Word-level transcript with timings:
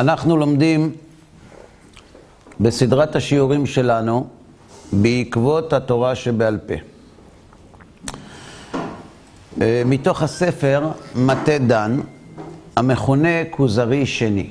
אנחנו 0.00 0.36
לומדים 0.36 0.92
בסדרת 2.60 3.16
השיעורים 3.16 3.66
שלנו 3.66 4.26
בעקבות 4.92 5.72
התורה 5.72 6.14
שבעל 6.14 6.58
פה. 6.58 6.74
אה, 9.60 9.82
מתוך 9.86 10.22
הספר 10.22 10.90
מטה 11.14 11.58
דן, 11.58 12.00
המכונה 12.76 13.44
כוזרי 13.50 14.06
שני, 14.06 14.50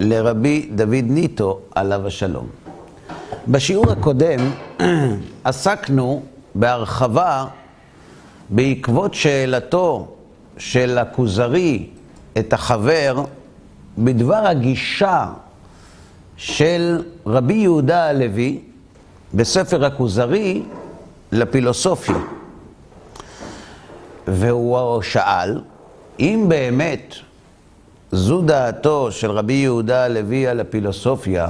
לרבי 0.00 0.68
דוד 0.74 1.04
ניטו, 1.04 1.60
עליו 1.74 2.06
השלום. 2.06 2.46
בשיעור 3.48 3.92
הקודם 3.92 4.50
עסקנו 5.44 6.22
בהרחבה 6.54 7.46
בעקבות 8.50 9.14
שאלתו 9.14 10.08
של 10.58 10.98
הכוזרי 10.98 11.86
את 12.38 12.52
החבר 12.52 13.24
בדבר 13.98 14.46
הגישה 14.46 15.26
של 16.36 17.02
רבי 17.26 17.54
יהודה 17.54 18.04
הלוי 18.04 18.60
בספר 19.34 19.84
הכוזרי 19.84 20.62
לפילוסופיה. 21.32 22.18
והוא 24.28 25.02
שאל, 25.02 25.60
אם 26.20 26.44
באמת 26.48 27.14
זו 28.12 28.42
דעתו 28.42 29.12
של 29.12 29.30
רבי 29.30 29.52
יהודה 29.52 30.04
הלוי 30.04 30.46
על 30.46 30.60
הפילוסופיה, 30.60 31.48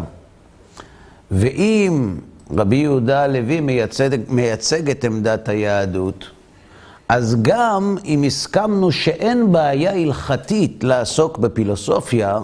ואם 1.30 2.16
רבי 2.56 2.76
יהודה 2.76 3.22
הלוי 3.22 3.60
מייצג, 3.60 4.10
מייצג 4.28 4.90
את 4.90 5.04
עמדת 5.04 5.48
היהדות, 5.48 6.30
אז 7.08 7.36
גם 7.42 7.96
אם 8.04 8.22
הסכמנו 8.22 8.92
שאין 8.92 9.52
בעיה 9.52 9.92
הלכתית 9.92 10.84
לעסוק 10.84 11.38
בפילוסופיה, 11.38 12.38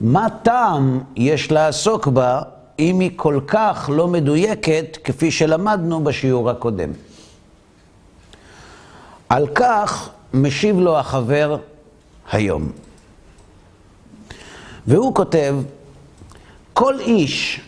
מה 0.00 0.26
טעם 0.42 1.00
יש 1.16 1.52
לעסוק 1.52 2.06
בה 2.06 2.42
אם 2.78 3.00
היא 3.00 3.10
כל 3.16 3.40
כך 3.46 3.90
לא 3.92 4.08
מדויקת 4.08 4.98
כפי 5.04 5.30
שלמדנו 5.30 6.04
בשיעור 6.04 6.50
הקודם? 6.50 6.90
על 9.28 9.46
כך 9.54 10.10
משיב 10.34 10.78
לו 10.78 10.98
החבר 10.98 11.56
היום. 12.32 12.72
והוא 14.86 15.14
כותב, 15.14 15.56
כל 16.72 17.00
איש 17.00 17.60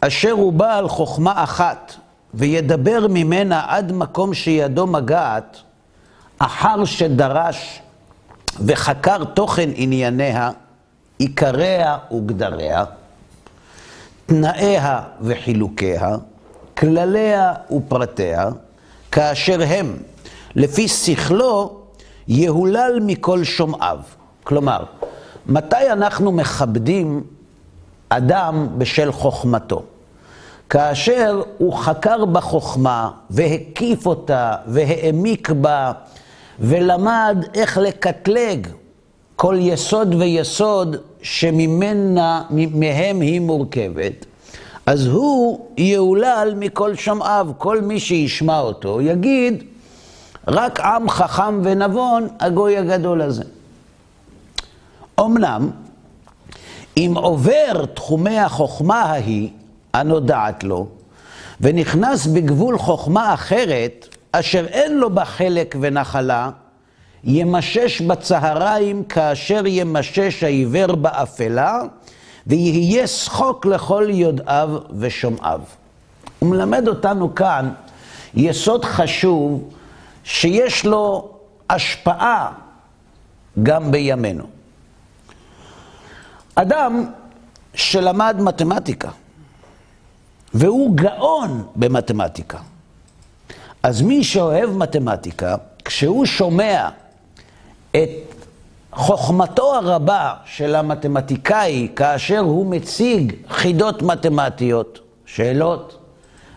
אשר 0.00 0.30
הוא 0.30 0.52
בעל 0.52 0.88
חוכמה 0.88 1.44
אחת 1.44 1.94
וידבר 2.34 3.06
ממנה 3.10 3.62
עד 3.68 3.92
מקום 3.92 4.34
שידו 4.34 4.86
מגעת, 4.86 5.56
אחר 6.38 6.84
שדרש 6.84 7.80
וחקר 8.66 9.24
תוכן 9.24 9.70
ענייניה, 9.74 10.50
עיקריה 11.18 11.98
וגדריה, 12.12 12.84
תנאיה 14.26 15.02
וחילוקיה, 15.20 16.16
כלליה 16.78 17.54
ופרטיה, 17.70 18.48
כאשר 19.12 19.60
הם, 19.66 19.96
לפי 20.54 20.88
שכלו, 20.88 21.80
יהולל 22.28 22.98
מכל 23.02 23.44
שומעיו. 23.44 23.98
כלומר, 24.44 24.84
מתי 25.46 25.92
אנחנו 25.92 26.32
מכבדים 26.32 27.22
אדם 28.08 28.68
בשל 28.78 29.12
חוכמתו? 29.12 29.82
כאשר 30.70 31.42
הוא 31.58 31.74
חקר 31.74 32.24
בחוכמה 32.24 33.10
והקיף 33.30 34.06
אותה 34.06 34.56
והעמיק 34.66 35.50
בה 35.50 35.92
ולמד 36.60 37.44
איך 37.54 37.78
לקטלג 37.78 38.66
כל 39.36 39.56
יסוד 39.58 40.14
ויסוד 40.14 40.96
שממנה, 41.22 42.42
מהם 42.50 43.20
היא 43.20 43.40
מורכבת, 43.40 44.26
אז 44.86 45.06
הוא 45.06 45.66
יהולל 45.76 46.52
מכל 46.56 46.94
שומעיו. 46.94 47.48
כל 47.58 47.80
מי 47.80 48.00
שישמע 48.00 48.60
אותו 48.60 49.00
יגיד, 49.00 49.64
רק 50.48 50.80
עם 50.80 51.10
חכם 51.10 51.60
ונבון, 51.64 52.28
הגוי 52.40 52.76
הגדול 52.76 53.22
הזה. 53.22 53.44
אמנם, 55.20 55.70
אם 56.96 57.12
עובר 57.16 57.84
תחומי 57.94 58.38
החוכמה 58.38 59.02
ההיא, 59.02 59.48
הנודעת 59.98 60.64
לו, 60.64 60.86
ונכנס 61.60 62.26
בגבול 62.26 62.78
חוכמה 62.78 63.34
אחרת, 63.34 64.08
אשר 64.32 64.66
אין 64.66 64.98
לו 64.98 65.14
בה 65.14 65.24
חלק 65.24 65.76
ונחלה, 65.80 66.50
ימשש 67.24 68.00
בצהריים 68.00 69.04
כאשר 69.04 69.66
ימשש 69.66 70.42
העיוור 70.42 70.96
באפלה, 70.96 71.80
ויהיה 72.46 73.06
שחוק 73.06 73.66
לכל 73.66 74.06
יודעיו 74.10 74.70
ושומעיו. 74.98 75.60
הוא 76.38 76.50
מלמד 76.50 76.88
אותנו 76.88 77.34
כאן 77.34 77.70
יסוד 78.34 78.84
חשוב 78.84 79.70
שיש 80.24 80.86
לו 80.86 81.30
השפעה 81.70 82.52
גם 83.62 83.90
בימינו. 83.90 84.44
אדם 86.54 87.04
שלמד 87.74 88.36
מתמטיקה, 88.40 89.10
והוא 90.54 90.96
גאון 90.96 91.64
במתמטיקה. 91.76 92.58
אז 93.82 94.02
מי 94.02 94.24
שאוהב 94.24 94.70
מתמטיקה, 94.70 95.56
כשהוא 95.84 96.26
שומע 96.26 96.88
את 97.90 98.08
חוכמתו 98.92 99.74
הרבה 99.74 100.34
של 100.44 100.74
המתמטיקאי 100.74 101.88
כאשר 101.96 102.38
הוא 102.38 102.66
מציג 102.66 103.32
חידות 103.48 104.02
מתמטיות, 104.02 104.98
שאלות, 105.26 105.98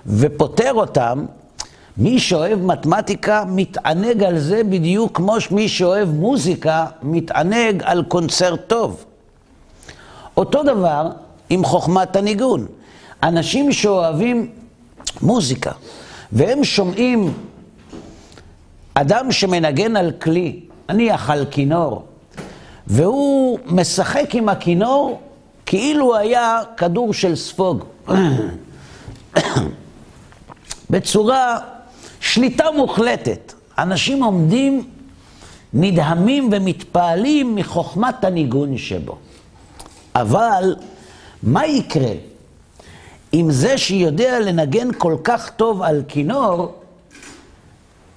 ופותר 0.05 0.73
אותם, 0.73 1.25
מי 1.97 2.19
שאוהב 2.19 2.59
מתמטיקה 2.59 3.43
מתענג 3.47 4.23
על 4.23 4.39
זה 4.39 4.63
בדיוק 4.63 5.17
כמו 5.17 5.41
שמי 5.41 5.69
שאוהב 5.69 6.09
מוזיקה 6.09 6.85
מתענג 7.03 7.83
על 7.85 8.03
קונצרט 8.03 8.59
טוב. 8.67 9.05
אותו 10.37 10.63
דבר 10.63 11.09
עם 11.49 11.65
חוכמת 11.65 12.15
הניגון. 12.15 12.65
אנשים 13.23 13.71
שאוהבים 13.71 14.51
מוזיקה, 15.21 15.71
והם 16.31 16.63
שומעים 16.63 17.33
אדם 18.93 19.31
שמנגן 19.31 19.95
על 19.95 20.11
כלי, 20.11 20.59
נניח 20.89 21.29
על 21.29 21.45
כינור, 21.51 22.05
והוא 22.87 23.59
משחק 23.65 24.35
עם 24.35 24.49
הכינור 24.49 25.21
כאילו 25.65 26.15
היה 26.17 26.59
כדור 26.77 27.13
של 27.13 27.35
ספוג. 27.35 27.83
בצורה 30.89 31.57
שליטה 32.19 32.65
מוחלטת. 32.75 33.53
אנשים 33.77 34.23
עומדים 34.23 34.83
נדהמים 35.73 36.49
ומתפעלים 36.51 37.55
מחוכמת 37.55 38.23
הניגון 38.23 38.77
שבו. 38.77 39.17
אבל 40.15 40.75
מה 41.43 41.65
יקרה 41.65 42.11
אם 43.33 43.51
זה 43.51 43.77
שיודע 43.77 44.39
לנגן 44.39 44.93
כל 44.97 45.17
כך 45.23 45.49
טוב 45.49 45.81
על 45.81 46.03
כינור, 46.07 46.75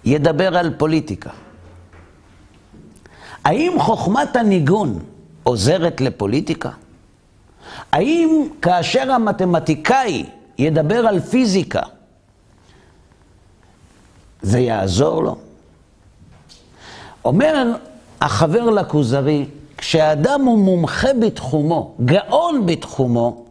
ידבר 0.04 0.56
על 0.56 0.74
פוליטיקה? 0.76 1.30
האם 3.44 3.72
חוכמת 3.78 4.36
הניגון 4.36 4.98
עוזרת 5.42 6.00
לפוליטיקה? 6.00 6.70
האם 7.92 8.48
כאשר 8.62 9.12
המתמטיקאי 9.12 10.26
ידבר 10.58 11.06
על 11.06 11.20
פיזיקה, 11.20 11.82
זה 14.42 14.58
יעזור 14.58 15.22
לו? 15.22 15.36
אומר 17.24 17.72
החבר 18.20 18.70
לכוזרי, 18.70 19.44
כשאדם 19.76 20.40
הוא 20.44 20.58
מומחה 20.58 21.08
בתחומו, 21.20 21.94
גאון 22.04 22.66
בתחומו, 22.66 23.44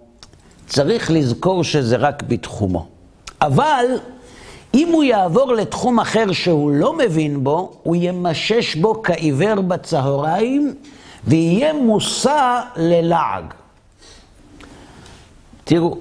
צריך 0.73 1.11
לזכור 1.11 1.63
שזה 1.63 1.95
רק 1.95 2.23
בתחומו. 2.23 2.87
אבל 3.41 3.85
אם 4.73 4.89
הוא 4.91 5.03
יעבור 5.03 5.53
לתחום 5.53 5.99
אחר 5.99 6.31
שהוא 6.31 6.71
לא 6.71 6.97
מבין 6.97 7.43
בו, 7.43 7.71
הוא 7.83 7.95
ימשש 7.99 8.75
בו 8.75 9.03
כעיוור 9.03 9.61
בצהריים 9.61 10.75
ויהיה 11.27 11.73
מושא 11.73 12.61
ללעג. 12.75 13.43
תראו, 15.63 15.97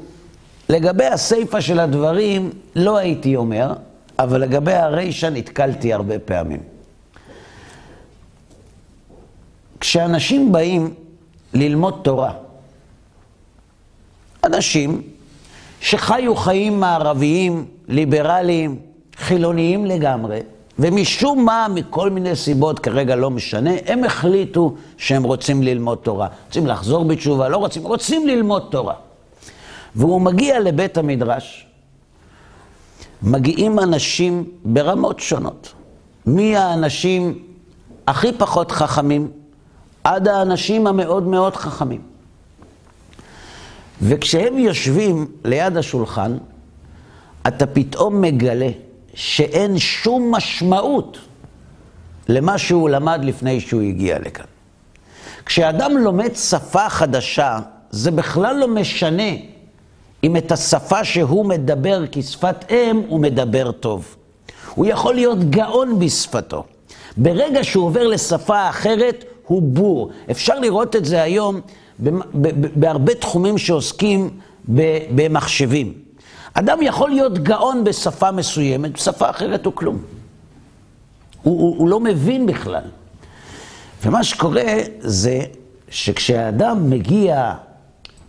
לגבי 0.68 1.06
הסיפה 1.06 1.60
של 1.60 1.80
הדברים 1.80 2.50
לא 2.76 2.96
הייתי 2.96 3.36
אומר, 3.36 3.72
אבל 4.18 4.40
לגבי 4.40 4.72
הרישה 4.72 5.30
נתקלתי 5.30 5.92
הרבה 5.92 6.18
פעמים. 6.18 6.60
כשאנשים 9.80 10.52
באים 10.52 10.94
ללמוד 11.54 12.00
תורה, 12.02 12.32
אנשים 14.46 15.02
שחיו 15.80 16.36
חיים 16.36 16.80
מערביים, 16.80 17.64
ליברליים, 17.88 18.78
חילוניים 19.16 19.86
לגמרי, 19.86 20.40
ומשום 20.78 21.44
מה, 21.44 21.66
מכל 21.74 22.10
מיני 22.10 22.36
סיבות, 22.36 22.78
כרגע 22.78 23.16
לא 23.16 23.30
משנה, 23.30 23.70
הם 23.86 24.04
החליטו 24.04 24.74
שהם 24.96 25.22
רוצים 25.22 25.62
ללמוד 25.62 25.98
תורה. 26.02 26.28
רוצים 26.46 26.66
לחזור 26.66 27.04
בתשובה, 27.04 27.48
לא 27.48 27.56
רוצים, 27.56 27.82
רוצים 27.82 28.26
ללמוד 28.26 28.68
תורה. 28.70 28.94
והוא 29.94 30.20
מגיע 30.20 30.60
לבית 30.60 30.98
המדרש, 30.98 31.66
מגיעים 33.22 33.78
אנשים 33.78 34.44
ברמות 34.64 35.20
שונות. 35.20 35.72
מי 36.26 36.56
האנשים 36.56 37.38
הכי 38.06 38.32
פחות 38.32 38.70
חכמים, 38.70 39.30
עד 40.04 40.28
האנשים 40.28 40.86
המאוד 40.86 41.22
מאוד 41.22 41.56
חכמים. 41.56 42.11
וכשהם 44.02 44.58
יושבים 44.58 45.26
ליד 45.44 45.76
השולחן, 45.76 46.36
אתה 47.46 47.66
פתאום 47.66 48.20
מגלה 48.20 48.68
שאין 49.14 49.78
שום 49.78 50.34
משמעות 50.34 51.18
למה 52.28 52.58
שהוא 52.58 52.88
למד 52.88 53.20
לפני 53.24 53.60
שהוא 53.60 53.82
הגיע 53.82 54.18
לכאן. 54.18 54.44
כשאדם 55.46 55.96
לומד 55.96 56.36
שפה 56.36 56.88
חדשה, 56.88 57.58
זה 57.90 58.10
בכלל 58.10 58.56
לא 58.56 58.68
משנה 58.68 59.30
אם 60.24 60.36
את 60.36 60.52
השפה 60.52 61.04
שהוא 61.04 61.46
מדבר 61.46 62.04
כשפת 62.12 62.64
אם, 62.70 63.02
הוא 63.08 63.20
מדבר 63.20 63.72
טוב. 63.72 64.16
הוא 64.74 64.86
יכול 64.86 65.14
להיות 65.14 65.50
גאון 65.50 65.98
בשפתו. 65.98 66.64
ברגע 67.16 67.64
שהוא 67.64 67.84
עובר 67.84 68.06
לשפה 68.06 68.68
אחרת, 68.68 69.24
הוא 69.46 69.62
בור. 69.62 70.10
אפשר 70.30 70.58
לראות 70.58 70.96
את 70.96 71.04
זה 71.04 71.22
היום 71.22 71.60
בהרבה 72.74 73.14
תחומים 73.14 73.58
שעוסקים 73.58 74.30
במחשבים. 75.14 75.92
אדם 76.54 76.78
יכול 76.82 77.10
להיות 77.10 77.38
גאון 77.38 77.84
בשפה 77.84 78.30
מסוימת, 78.30 78.92
בשפה 78.92 79.30
אחרת 79.30 79.66
הוא 79.66 79.72
כלום. 79.76 79.98
הוא, 81.42 81.60
הוא, 81.60 81.78
הוא 81.78 81.88
לא 81.88 82.00
מבין 82.00 82.46
בכלל. 82.46 82.82
ומה 84.04 84.24
שקורה 84.24 84.72
זה 84.98 85.40
שכשהאדם 85.88 86.90
מגיע 86.90 87.54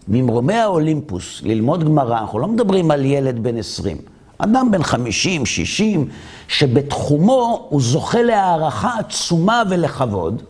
ממרומי 0.08 0.54
האולימפוס 0.54 1.42
ללמוד 1.44 1.84
גמרא, 1.84 2.20
אנחנו 2.20 2.40
לא 2.40 2.48
מדברים 2.48 2.92
על 2.92 3.06
ילד 3.06 3.44
בן 3.44 3.58
20, 3.58 3.98
אדם 4.38 4.72
בן 4.72 4.84
50, 4.84 5.46
60, 5.46 6.10
שבתחומו 6.48 7.68
הוא 7.70 7.82
זוכה 7.82 8.22
להערכה 8.22 9.00
עצומה 9.00 9.64
ולכבוד, 9.70 10.44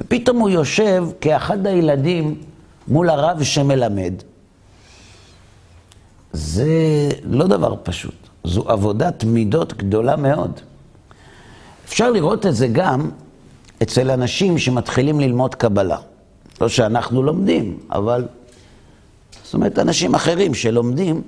ופתאום 0.00 0.38
הוא 0.38 0.50
יושב 0.50 1.04
כאחד 1.20 1.66
הילדים 1.66 2.34
מול 2.88 3.10
הרב 3.10 3.42
שמלמד. 3.42 4.14
זה 6.32 6.68
לא 7.24 7.46
דבר 7.46 7.74
פשוט, 7.82 8.14
זו 8.44 8.70
עבודת 8.70 9.24
מידות 9.24 9.76
גדולה 9.76 10.16
מאוד. 10.16 10.60
אפשר 11.84 12.10
לראות 12.10 12.46
את 12.46 12.54
זה 12.54 12.68
גם 12.72 13.10
אצל 13.82 14.10
אנשים 14.10 14.58
שמתחילים 14.58 15.20
ללמוד 15.20 15.54
קבלה. 15.54 15.98
לא 16.60 16.68
שאנחנו 16.68 17.22
לומדים, 17.22 17.78
אבל... 17.90 18.26
זאת 19.44 19.54
אומרת, 19.54 19.78
אנשים 19.78 20.14
אחרים 20.14 20.54
שלומדים, 20.54 21.22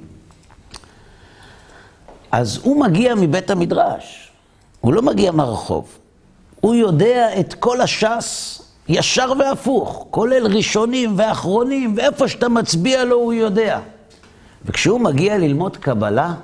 אז 2.30 2.60
הוא 2.62 2.80
מגיע 2.80 3.14
מבית 3.14 3.50
המדרש, 3.50 4.32
הוא 4.80 4.94
לא 4.94 5.02
מגיע 5.02 5.32
מהרחוב. 5.32 5.98
הוא 6.60 6.74
יודע 6.74 7.40
את 7.40 7.54
כל 7.54 7.80
הש"ס 7.80 8.62
ישר 8.90 9.32
והפוך, 9.38 10.06
כולל 10.10 10.46
ראשונים 10.46 11.14
ואחרונים, 11.16 11.94
ואיפה 11.96 12.28
שאתה 12.28 12.48
מצביע 12.48 13.04
לו 13.04 13.16
הוא 13.16 13.32
יודע. 13.32 13.80
וכשהוא 14.64 15.00
מגיע 15.00 15.38
ללמוד 15.38 15.76
קבלה, 15.76 16.34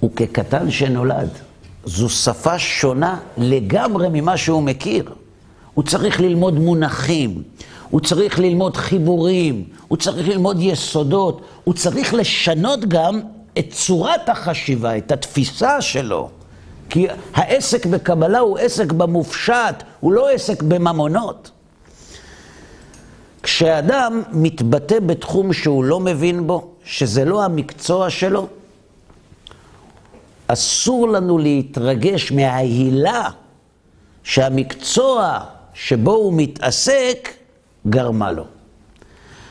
הוא 0.00 0.10
כקטן 0.16 0.70
שנולד. 0.70 1.28
זו 1.84 2.08
שפה 2.08 2.58
שונה 2.58 3.18
לגמרי 3.36 4.08
ממה 4.12 4.36
שהוא 4.36 4.62
מכיר. 4.62 5.04
הוא 5.74 5.84
צריך 5.84 6.20
ללמוד 6.20 6.58
מונחים, 6.58 7.42
הוא 7.90 8.00
צריך 8.00 8.38
ללמוד 8.38 8.76
חיבורים, 8.76 9.64
הוא 9.88 9.98
צריך 9.98 10.28
ללמוד 10.28 10.56
יסודות, 10.60 11.40
הוא 11.64 11.74
צריך 11.74 12.14
לשנות 12.14 12.80
גם 12.80 13.20
את 13.58 13.66
צורת 13.70 14.28
החשיבה, 14.28 14.96
את 14.98 15.12
התפיסה 15.12 15.80
שלו. 15.80 16.30
כי 16.90 17.06
העסק 17.34 17.86
בקבלה 17.86 18.38
הוא 18.38 18.58
עסק 18.58 18.92
במופשט, 18.92 19.82
הוא 20.00 20.12
לא 20.12 20.30
עסק 20.30 20.62
בממונות. 20.62 21.50
כשאדם 23.42 24.22
מתבטא 24.32 25.00
בתחום 25.00 25.52
שהוא 25.52 25.84
לא 25.84 26.00
מבין 26.00 26.46
בו, 26.46 26.70
שזה 26.84 27.24
לא 27.24 27.44
המקצוע 27.44 28.10
שלו, 28.10 28.46
אסור 30.46 31.08
לנו 31.08 31.38
להתרגש 31.38 32.32
מההילה 32.32 33.28
שהמקצוע 34.22 35.38
שבו 35.74 36.12
הוא 36.12 36.32
מתעסק 36.36 37.28
גרמה 37.88 38.32
לו. 38.32 38.44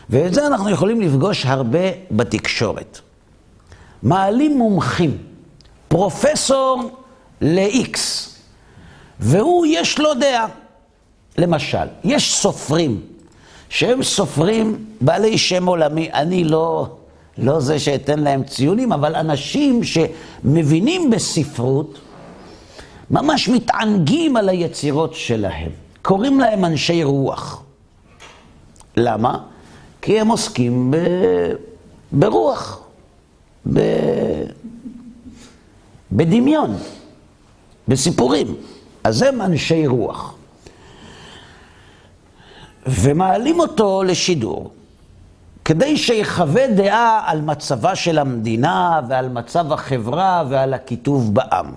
ואת 0.10 0.34
זה 0.34 0.48
אנחנו 0.48 0.70
יכולים 0.70 1.02
לפגוש 1.02 1.46
הרבה 1.46 1.80
בתקשורת. 2.12 3.00
מעלים 4.04 4.58
מומחים, 4.58 5.18
פרופסור 5.88 6.92
ל-X, 7.42 8.00
והוא 9.20 9.66
יש 9.70 10.00
לו 10.00 10.14
דעה. 10.14 10.48
למשל, 11.38 11.88
יש 12.04 12.36
סופרים 12.36 13.02
שהם 13.70 14.04
סופרים 14.04 14.86
בעלי 15.02 15.38
שם 15.38 15.66
עולמי. 15.66 16.10
אני 16.14 16.44
לא, 16.44 16.88
לא 17.38 17.60
זה 17.60 17.80
שאתן 17.80 18.20
להם 18.20 18.44
ציונים, 18.44 18.94
אבל 18.94 19.16
אנשים 19.16 19.82
שמבינים 19.84 21.10
בספרות, 21.10 22.00
ממש 23.12 23.50
מתענגים 23.50 24.38
על 24.38 24.50
היצירות 24.50 25.14
שלהם. 25.14 25.72
קוראים 26.02 26.40
להם 26.40 26.66
אנשי 26.66 27.04
רוח. 27.04 27.64
למה? 28.98 29.40
כי 30.02 30.20
הם 30.20 30.28
עוסקים 30.28 30.92
ב... 30.92 30.98
ברוח, 32.12 32.80
ב... 33.74 33.80
בדמיון, 36.12 36.76
בסיפורים. 37.90 38.56
אז 39.04 39.22
הם 39.22 39.42
אנשי 39.42 39.88
רוח. 39.88 40.36
ומעלים 42.88 43.60
אותו 43.60 44.04
לשידור, 44.04 44.72
כדי 45.66 45.98
שיחווה 45.98 46.68
דעה 46.68 47.22
על 47.26 47.42
מצבה 47.42 47.96
של 47.96 48.20
המדינה 48.20 49.02
ועל 49.08 49.30
מצב 49.30 49.74
החברה 49.74 50.44
ועל 50.50 50.74
הקיטוב 50.74 51.34
בעם. 51.34 51.74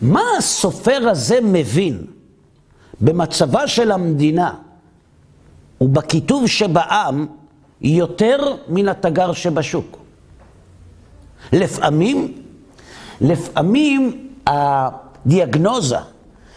מה 0.00 0.22
הסופר 0.38 1.08
הזה 1.10 1.38
מבין 1.42 2.04
במצבה 3.00 3.68
של 3.68 3.92
המדינה 3.92 4.54
ובקיטוב 5.80 6.46
שבעם 6.46 7.26
יותר 7.80 8.56
מן 8.68 8.88
התגר 8.88 9.32
שבשוק? 9.32 9.98
לפעמים, 11.52 12.32
לפעמים 13.20 14.25
הדיאגנוזה 14.46 15.98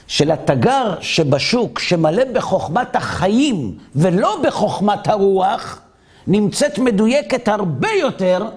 של 0.07 0.31
התגר 0.31 0.95
שבשוק, 1.01 1.79
שמלא 1.79 2.23
בחוכמת 2.33 2.95
החיים 2.95 3.77
ולא 3.95 4.41
בחוכמת 4.43 5.07
הרוח, 5.07 5.81
נמצאת 6.27 6.79
מדויקת 6.79 7.47
הרבה 7.47 7.91
יותר 7.91 8.49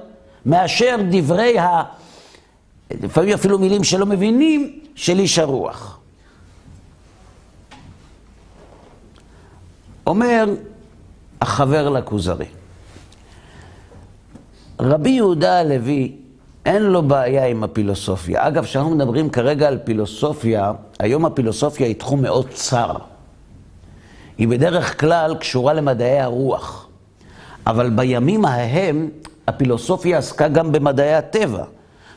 מאשר 0.47 0.97
דברי 1.11 1.59
ה... 1.59 1.83
לפעמים 2.91 3.35
אפילו 3.35 3.59
מילים 3.59 3.85
שלא 3.85 4.07
מבינים, 4.07 4.79
של 4.95 5.19
איש 5.19 5.39
הרוח. 5.39 5.99
אומר 10.07 10.45
החבר 11.41 11.89
לכוזרי, 11.89 12.47
רבי 14.81 15.11
יהודה 15.11 15.59
הלוי 15.61 16.17
אין 16.67 16.83
לו 16.83 17.03
בעיה 17.03 17.47
עם 17.47 17.65
הפילוסופיה. 17.65 18.49
אגב, 18.49 18.65
כשאנחנו 18.65 18.95
מדברים 18.95 19.31
כרגע 19.31 19.69
על 19.69 19.79
פילוסופיה, 19.85 20.73
היום 20.99 21.25
הפילוסופיה 21.25 21.87
היא 21.87 21.95
תחום 21.95 22.23
מאוד 22.23 22.49
צר. 22.55 22.97
היא 24.39 24.49
בדרך 24.49 25.01
כלל 25.01 25.35
קשורה 25.41 25.73
למדעי 25.73 26.21
הרוח. 26.21 26.89
אבל 27.67 27.91
בימים 27.91 28.45
ההם, 28.45 29.11
הפילוסופיה 29.49 30.19
עסקה 30.19 30.49
גם 30.49 30.73
במדעי 30.73 31.15
הטבע. 31.15 31.65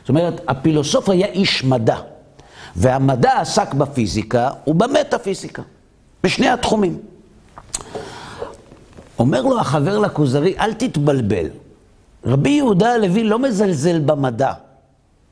זאת 0.00 0.08
אומרת, 0.08 0.40
הפילוסוף 0.48 1.08
היה 1.08 1.26
איש 1.26 1.64
מדע, 1.64 1.96
והמדע 2.76 3.40
עסק 3.40 3.74
בפיזיקה 3.74 4.50
ובמטאפיזיקה, 4.66 5.62
בשני 6.24 6.48
התחומים. 6.48 6.98
אומר 9.18 9.42
לו 9.42 9.60
החבר 9.60 9.98
לכוזרי, 9.98 10.54
אל 10.58 10.72
תתבלבל. 10.72 11.46
רבי 12.26 12.50
יהודה 12.50 12.92
הלוי 12.92 13.24
לא 13.24 13.38
מזלזל 13.38 13.98
במדע, 13.98 14.52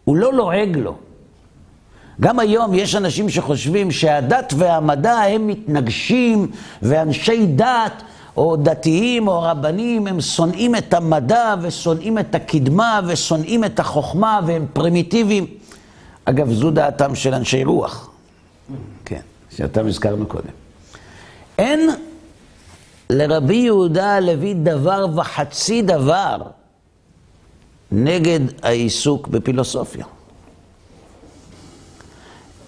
הוא 0.04 0.16
לא 0.16 0.32
לועג 0.32 0.76
לו. 0.76 0.94
גם 2.20 2.38
היום 2.38 2.74
יש 2.74 2.94
אנשים 2.94 3.28
שחושבים 3.28 3.90
שהדת 3.90 4.52
והמדע 4.56 5.14
הם 5.14 5.46
מתנגשים, 5.46 6.50
ואנשי 6.82 7.46
דת, 7.46 8.02
או 8.36 8.56
דתיים 8.56 9.28
או 9.28 9.42
רבנים, 9.42 10.06
הם 10.06 10.20
שונאים 10.20 10.76
את 10.76 10.94
המדע 10.94 11.54
ושונאים 11.60 12.18
את 12.18 12.34
הקדמה 12.34 13.00
ושונאים 13.06 13.64
את 13.64 13.80
החוכמה 13.80 14.40
והם 14.46 14.66
פרימיטיביים. 14.72 15.46
אגב, 16.24 16.52
זו 16.52 16.70
דעתם 16.70 17.14
של 17.14 17.34
אנשי 17.34 17.64
רוח, 17.64 18.10
כן, 19.04 19.20
שאותם 19.56 19.86
הזכרנו 19.86 20.26
קודם. 20.26 20.50
אין 21.58 21.90
לרבי 23.10 23.56
יהודה 23.56 24.16
הלוי 24.16 24.54
דבר 24.54 25.06
וחצי 25.14 25.82
דבר 25.82 26.36
נגד 27.94 28.40
העיסוק 28.62 29.28
בפילוסופיה. 29.28 30.04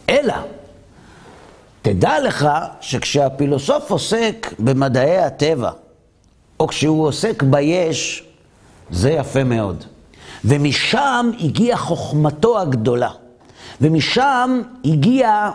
אלא, 0.08 0.34
תדע 1.82 2.20
לך 2.20 2.48
שכשהפילוסוף 2.80 3.90
עוסק 3.90 4.54
במדעי 4.58 5.18
הטבע, 5.18 5.70
או 6.60 6.68
כשהוא 6.68 7.06
עוסק 7.06 7.42
ביש, 7.42 8.24
זה 8.90 9.10
יפה 9.10 9.44
מאוד. 9.44 9.84
ומשם 10.44 11.30
הגיעה 11.40 11.78
חוכמתו 11.78 12.60
הגדולה. 12.60 13.10
ומשם 13.80 14.62
הגיעה 14.84 15.50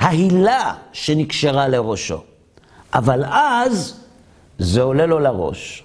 ההילה 0.00 0.74
שנקשרה 0.92 1.68
לראשו. 1.68 2.18
אבל 2.94 3.24
אז 3.24 3.94
זה 4.58 4.82
עולה 4.82 5.06
לו 5.06 5.18
לראש, 5.18 5.84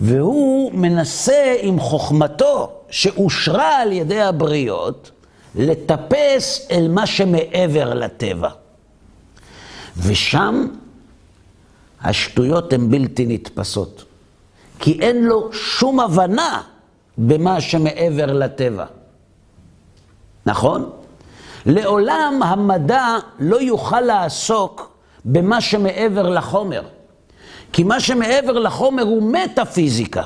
והוא 0.00 0.72
מנסה 0.74 1.54
עם 1.60 1.80
חוכמתו, 1.80 2.72
שאושרה 2.90 3.82
על 3.82 3.92
ידי 3.92 4.20
הבריות, 4.20 5.10
לטפס 5.54 6.68
אל 6.70 6.88
מה 6.88 7.06
שמעבר 7.06 7.94
לטבע. 7.94 8.48
ושם 9.96 10.66
השטויות 12.00 12.72
הן 12.72 12.90
בלתי 12.90 13.26
נתפסות, 13.26 14.04
כי 14.78 14.98
אין 15.00 15.24
לו 15.24 15.52
שום 15.52 16.00
הבנה 16.00 16.62
במה 17.18 17.60
שמעבר 17.60 18.32
לטבע. 18.32 18.84
נכון? 20.46 20.90
לעולם 21.66 22.40
המדע 22.44 23.16
לא 23.38 23.62
יוכל 23.62 24.00
לעסוק 24.00 24.92
במה 25.24 25.60
שמעבר 25.60 26.28
לחומר. 26.28 26.82
כי 27.72 27.82
מה 27.82 28.00
שמעבר 28.00 28.58
לחומר 28.58 29.02
הוא 29.02 29.32
מטאפיזיקה. 29.32 30.22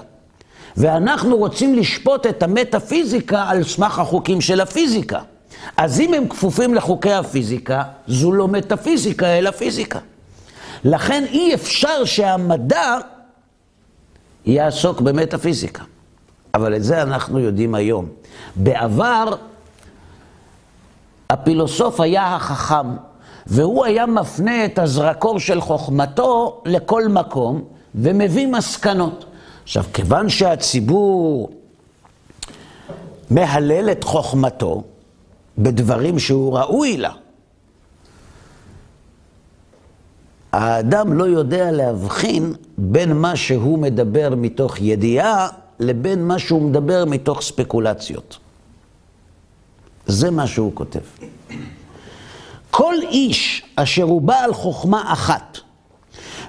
ואנחנו 0.76 1.36
רוצים 1.36 1.74
לשפוט 1.74 2.26
את 2.26 2.42
המטאפיזיקה 2.42 3.44
על 3.48 3.64
סמך 3.64 3.98
החוקים 3.98 4.40
של 4.40 4.60
הפיזיקה. 4.60 5.20
אז 5.76 6.00
אם 6.00 6.14
הם 6.14 6.28
כפופים 6.28 6.74
לחוקי 6.74 7.12
הפיזיקה, 7.12 7.82
זו 8.06 8.32
לא 8.32 8.48
מטאפיזיקה 8.48 9.26
אלא 9.26 9.50
פיזיקה. 9.50 9.98
לכן 10.84 11.24
אי 11.28 11.54
אפשר 11.54 12.04
שהמדע 12.04 12.96
יעסוק 14.46 15.00
במטאפיזיקה. 15.00 15.82
אבל 16.54 16.76
את 16.76 16.84
זה 16.84 17.02
אנחנו 17.02 17.40
יודעים 17.40 17.74
היום. 17.74 18.08
בעבר 18.56 19.34
הפילוסוף 21.30 22.00
היה 22.00 22.34
החכם, 22.34 22.86
והוא 23.46 23.84
היה 23.84 24.06
מפנה 24.06 24.64
את 24.64 24.78
הזרקור 24.78 25.38
של 25.38 25.60
חוכמתו 25.60 26.62
לכל 26.64 27.08
מקום, 27.08 27.64
ומביא 27.94 28.46
מסקנות. 28.46 29.24
עכשיו, 29.62 29.84
כיוון 29.92 30.28
שהציבור 30.28 31.50
מהלל 33.30 33.90
את 33.92 34.04
חוכמתו 34.04 34.82
בדברים 35.58 36.18
שהוא 36.18 36.58
ראוי 36.58 36.96
לה, 36.96 37.12
האדם 40.52 41.12
לא 41.12 41.24
יודע 41.24 41.70
להבחין 41.70 42.54
בין 42.78 43.12
מה 43.12 43.36
שהוא 43.36 43.78
מדבר 43.78 44.34
מתוך 44.36 44.80
ידיעה 44.80 45.48
לבין 45.80 46.24
מה 46.24 46.38
שהוא 46.38 46.62
מדבר 46.62 47.04
מתוך 47.04 47.42
ספקולציות. 47.42 48.38
זה 50.06 50.30
מה 50.30 50.46
שהוא 50.46 50.70
כותב. 50.74 51.00
כל 52.76 52.94
איש 53.02 53.62
אשר 53.76 54.02
הוא 54.02 54.22
בעל 54.22 54.54
חוכמה 54.54 55.12
אחת, 55.12 55.58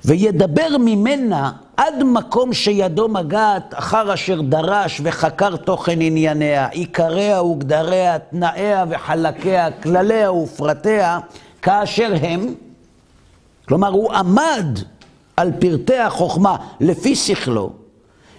וידבר 0.05 0.77
ממנה 0.79 1.51
עד 1.77 2.03
מקום 2.03 2.53
שידו 2.53 3.07
מגעת, 3.07 3.73
אחר 3.73 4.13
אשר 4.13 4.41
דרש 4.41 5.01
וחקר 5.03 5.55
תוכן 5.55 6.01
ענייניה, 6.01 6.67
עיקריה 6.67 7.43
וגדריה, 7.43 8.19
תנאיה 8.19 8.85
וחלקיה, 8.89 9.71
כלליה 9.71 10.31
ופרטיה, 10.31 11.19
כאשר 11.61 12.13
הם, 12.21 12.53
כלומר 13.67 13.89
הוא 13.89 14.13
עמד 14.13 14.79
על 15.37 15.51
פרטי 15.59 15.97
החוכמה 15.97 16.55
לפי 16.79 17.15
שכלו, 17.15 17.73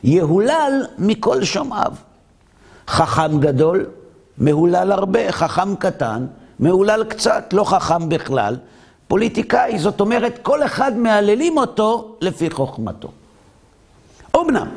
יהולל 0.05 0.87
מכל 0.99 1.45
שומעיו. 1.45 1.93
חכם 2.89 3.41
גדול, 3.41 3.87
מהולל 4.39 4.93
הרבה, 4.93 5.33
חכם 5.33 5.77
קטן, 5.77 6.27
מהולל 6.59 7.05
קצת, 7.09 7.53
לא 7.53 7.65
חכם 7.65 8.09
בכלל. 8.09 8.57
פוליטיקאי, 9.09 9.79
זאת 9.79 10.01
אומרת, 10.01 10.39
כל 10.43 10.63
אחד 10.63 10.97
מהללים 10.97 11.57
אותו 11.57 12.17
לפי 12.21 12.51
חוכמתו. 12.51 13.09
אמנם, 14.37 14.69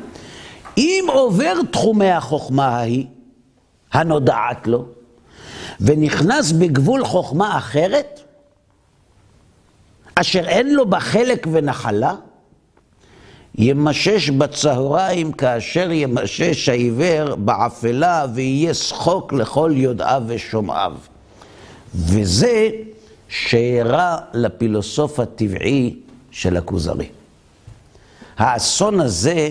אם 0.76 1.04
עובר 1.08 1.54
תחומי 1.70 2.10
החוכמה 2.10 2.68
ההיא, 2.68 3.06
הנודעת 3.92 4.66
לו, 4.66 4.84
ונכנס 5.80 6.52
בגבול 6.52 7.04
חוכמה 7.04 7.58
אחרת, 7.58 8.20
אשר 10.14 10.48
אין 10.48 10.74
לו 10.74 10.90
בה 10.90 11.00
חלק 11.00 11.46
ונחלה, 11.52 12.14
ימשש 13.54 14.30
בצהריים 14.30 15.32
כאשר 15.32 15.92
ימשש 15.92 16.68
העיוור 16.68 17.34
בעפלה 17.34 18.26
ויהיה 18.34 18.74
שחוק 18.74 19.32
לכל 19.32 19.72
יודעיו 19.74 20.22
ושומעיו. 20.26 20.92
וזה 21.94 22.70
שאירע 23.28 24.16
לפילוסוף 24.34 25.20
הטבעי 25.20 25.96
של 26.30 26.56
הכוזרי. 26.56 27.08
האסון 28.38 29.00
הזה 29.00 29.48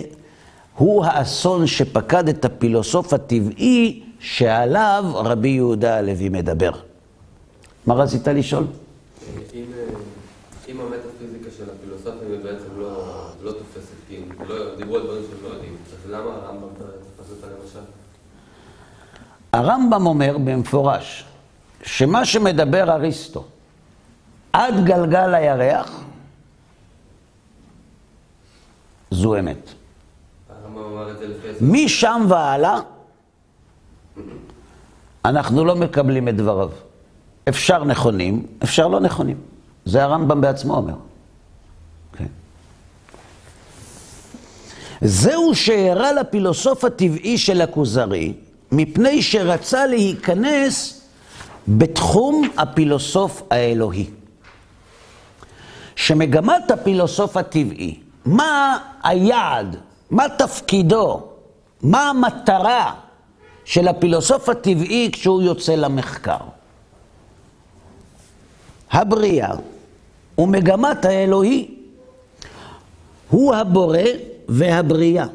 הוא 0.76 1.04
האסון 1.04 1.66
שפקד 1.66 2.28
את 2.28 2.44
הפילוסוף 2.44 3.12
הטבעי 3.12 4.02
שעליו 4.20 5.04
רבי 5.14 5.48
יהודה 5.48 5.96
הלוי 5.96 6.28
מדבר. 6.28 6.70
מה 7.86 7.94
רצית 7.94 8.28
לשאול? 8.28 8.64
אם, 9.54 9.64
אם 10.68 10.80
המטאפיזיקה 10.80 11.50
של 11.58 11.64
הפילוסופיה 11.70 12.38
בעצם 12.42 12.80
לא, 12.80 13.04
לא 13.42 13.52
תופסת, 13.52 13.94
כי 14.08 14.16
לא, 14.48 14.76
דיברו 14.76 14.96
על 14.96 15.02
דברים 15.02 15.22
שהם 15.30 15.38
לא 15.42 15.54
יודעים, 15.54 15.76
אז 15.92 16.10
למה 16.10 16.30
הרמב"ם 16.30 16.68
תפס 17.16 17.30
אותה 17.30 17.46
למשל? 17.46 17.80
הרמב"ם 19.52 20.06
אומר 20.06 20.38
במפורש 20.38 21.24
שמה 21.82 22.24
שמדבר 22.24 22.90
אריסטו 22.90 23.44
עד 24.52 24.84
גלגל 24.84 25.34
הירח, 25.34 26.02
זו 29.10 29.38
אמת. 29.38 29.70
הרמב"ם 30.48 30.82
אמר 30.82 31.10
את 31.10 31.18
זה 31.18 31.28
לפי... 31.28 31.48
הספר. 31.48 31.64
משם 31.64 32.26
והלאה, 32.28 32.80
אנחנו 35.24 35.64
לא 35.64 35.76
מקבלים 35.76 36.28
את 36.28 36.36
דבריו. 36.36 36.70
אפשר 37.48 37.84
נכונים, 37.84 38.46
אפשר 38.62 38.88
לא 38.88 39.00
נכונים. 39.00 39.36
זה 39.84 40.04
הרמב"ם 40.04 40.40
בעצמו 40.40 40.74
אומר. 40.74 40.94
כן. 42.12 42.26
זהו 45.00 45.54
שהראה 45.54 46.12
לפילוסוף 46.12 46.84
הטבעי 46.84 47.38
של 47.38 47.60
הכוזרי, 47.60 48.32
מפני 48.72 49.22
שרצה 49.22 49.86
להיכנס 49.86 50.99
בתחום 51.68 52.48
הפילוסוף 52.56 53.42
האלוהי. 53.50 54.06
שמגמת 55.96 56.70
הפילוסוף 56.70 57.36
הטבעי, 57.36 58.00
מה 58.24 58.78
היעד, 59.02 59.76
מה 60.10 60.24
תפקידו, 60.38 61.22
מה 61.82 62.10
המטרה 62.10 62.94
של 63.64 63.88
הפילוסוף 63.88 64.48
הטבעי 64.48 65.10
כשהוא 65.12 65.42
יוצא 65.42 65.74
למחקר? 65.74 66.36
הבריאה 68.90 69.54
ומגמת 70.38 71.04
האלוהי. 71.04 71.74
הוא 73.30 73.54
הבורא 73.54 73.98
והבריאה. 74.48 75.26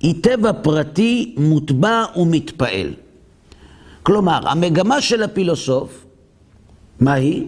היא 0.00 0.22
טבע 0.22 0.52
פרטי 0.62 1.34
מוטבע 1.38 2.04
ומתפעל. 2.16 2.94
כלומר, 4.02 4.48
המגמה 4.48 5.00
של 5.00 5.22
הפילוסוף, 5.22 6.04
מה 7.00 7.12
היא? 7.12 7.46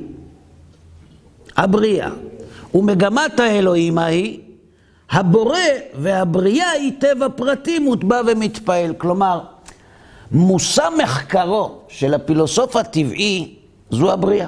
הבריאה. 1.57 2.11
ומגמת 2.75 3.41
האלוהים 3.41 3.99
ההיא, 3.99 4.41
הבורא 5.11 5.59
והבריאה 5.95 6.71
היא 6.71 6.93
טבע 6.99 7.27
פרטי 7.37 7.79
מוטבע 7.79 8.21
ומתפעל. 8.27 8.95
כלומר, 8.99 9.41
מושא 10.33 10.89
מחקרו 11.03 11.79
של 11.89 12.15
הפילוסוף 12.15 12.77
הטבעי 12.77 13.55
זו 13.91 14.13
הבריאה. 14.13 14.47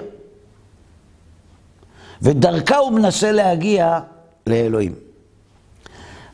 ודרכה 2.23 2.77
הוא 2.77 2.93
מנסה 2.93 3.33
להגיע 3.33 4.01
לאלוהים. 4.47 4.95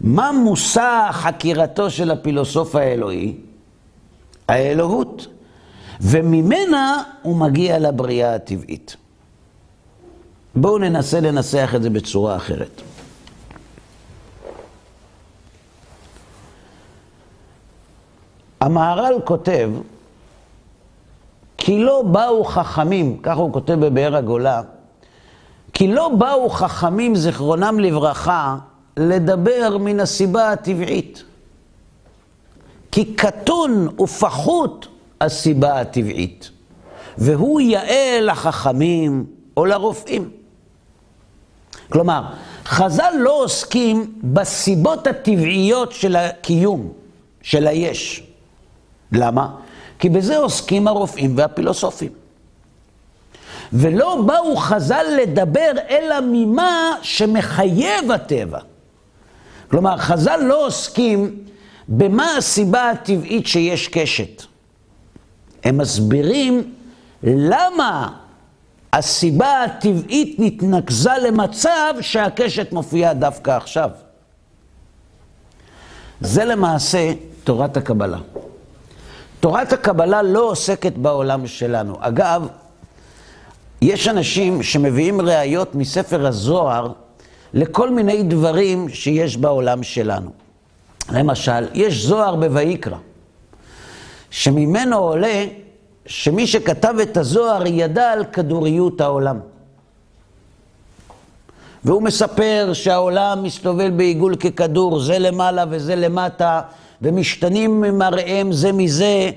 מה 0.00 0.32
מושא 0.32 1.08
חקירתו 1.12 1.90
של 1.90 2.10
הפילוסוף 2.10 2.74
האלוהי? 2.74 3.34
האלוהות. 4.48 5.26
וממנה 6.02 7.02
הוא 7.22 7.36
מגיע 7.36 7.78
לבריאה 7.78 8.34
הטבעית. 8.34 8.96
בואו 10.54 10.78
ננסה 10.78 11.20
לנסח 11.20 11.72
את 11.76 11.82
זה 11.82 11.90
בצורה 11.90 12.36
אחרת. 12.36 12.82
המהר"ל 18.60 19.14
כותב, 19.24 19.70
כי 21.58 21.84
לא 21.84 22.02
באו 22.02 22.44
חכמים, 22.44 23.18
ככה 23.22 23.40
הוא 23.40 23.52
כותב 23.52 23.74
בבאר 23.74 24.16
הגולה, 24.16 24.62
כי 25.72 25.88
לא 25.88 26.08
באו 26.18 26.48
חכמים, 26.50 27.16
זיכרונם 27.16 27.80
לברכה, 27.80 28.56
לדבר 28.96 29.78
מן 29.78 30.00
הסיבה 30.00 30.52
הטבעית. 30.52 31.24
כי 32.92 33.14
קטון 33.14 33.88
ופחות 34.00 34.91
הסיבה 35.22 35.80
הטבעית, 35.80 36.50
והוא 37.18 37.60
יאה 37.60 38.18
לחכמים 38.22 39.26
או 39.56 39.64
לרופאים. 39.64 40.30
כלומר, 41.88 42.22
חז"ל 42.64 43.12
לא 43.18 43.44
עוסקים 43.44 44.14
בסיבות 44.22 45.06
הטבעיות 45.06 45.92
של 45.92 46.16
הקיום, 46.16 46.92
של 47.42 47.66
היש. 47.66 48.22
למה? 49.12 49.48
כי 49.98 50.08
בזה 50.08 50.38
עוסקים 50.38 50.88
הרופאים 50.88 51.38
והפילוסופים. 51.38 52.12
ולא 53.72 54.22
באו 54.26 54.56
חז"ל 54.56 55.06
לדבר 55.22 55.72
אלא 55.90 56.16
ממה 56.32 56.96
שמחייב 57.02 58.12
הטבע. 58.12 58.58
כלומר, 59.70 59.96
חז"ל 59.96 60.40
לא 60.42 60.66
עוסקים 60.66 61.44
במה 61.88 62.36
הסיבה 62.36 62.90
הטבעית 62.90 63.46
שיש 63.46 63.88
קשת. 63.88 64.51
הם 65.64 65.78
מסבירים 65.78 66.74
למה 67.22 68.12
הסיבה 68.92 69.64
הטבעית 69.64 70.36
נתנקזה 70.38 71.10
למצב 71.26 71.94
שהקשת 72.00 72.72
מופיעה 72.72 73.14
דווקא 73.14 73.50
עכשיו. 73.50 73.90
זה 76.20 76.44
למעשה 76.44 77.12
תורת 77.44 77.76
הקבלה. 77.76 78.18
תורת 79.40 79.72
הקבלה 79.72 80.22
לא 80.22 80.40
עוסקת 80.40 80.92
בעולם 80.92 81.46
שלנו. 81.46 81.96
אגב, 82.00 82.48
יש 83.82 84.08
אנשים 84.08 84.62
שמביאים 84.62 85.20
ראיות 85.20 85.74
מספר 85.74 86.26
הזוהר 86.26 86.92
לכל 87.54 87.90
מיני 87.90 88.22
דברים 88.22 88.88
שיש 88.88 89.36
בעולם 89.36 89.82
שלנו. 89.82 90.30
למשל, 91.12 91.68
יש 91.74 92.04
זוהר 92.04 92.36
בויקרא, 92.36 92.96
שממנו 94.32 94.96
עולה 94.96 95.44
שמי 96.06 96.46
שכתב 96.46 96.94
את 97.02 97.16
הזוהר 97.16 97.66
ידע 97.66 98.12
על 98.12 98.24
כדוריות 98.24 99.00
העולם. 99.00 99.38
והוא 101.84 102.02
מספר 102.02 102.70
שהעולם 102.72 103.42
מסתובב 103.42 103.90
בעיגול 103.96 104.36
ככדור, 104.36 105.00
זה 105.00 105.18
למעלה 105.18 105.64
וזה 105.70 105.96
למטה, 105.96 106.60
ומשתנים 107.02 107.80
מראיהם 107.98 108.52
זה 108.52 108.72
מזה, 108.72 109.30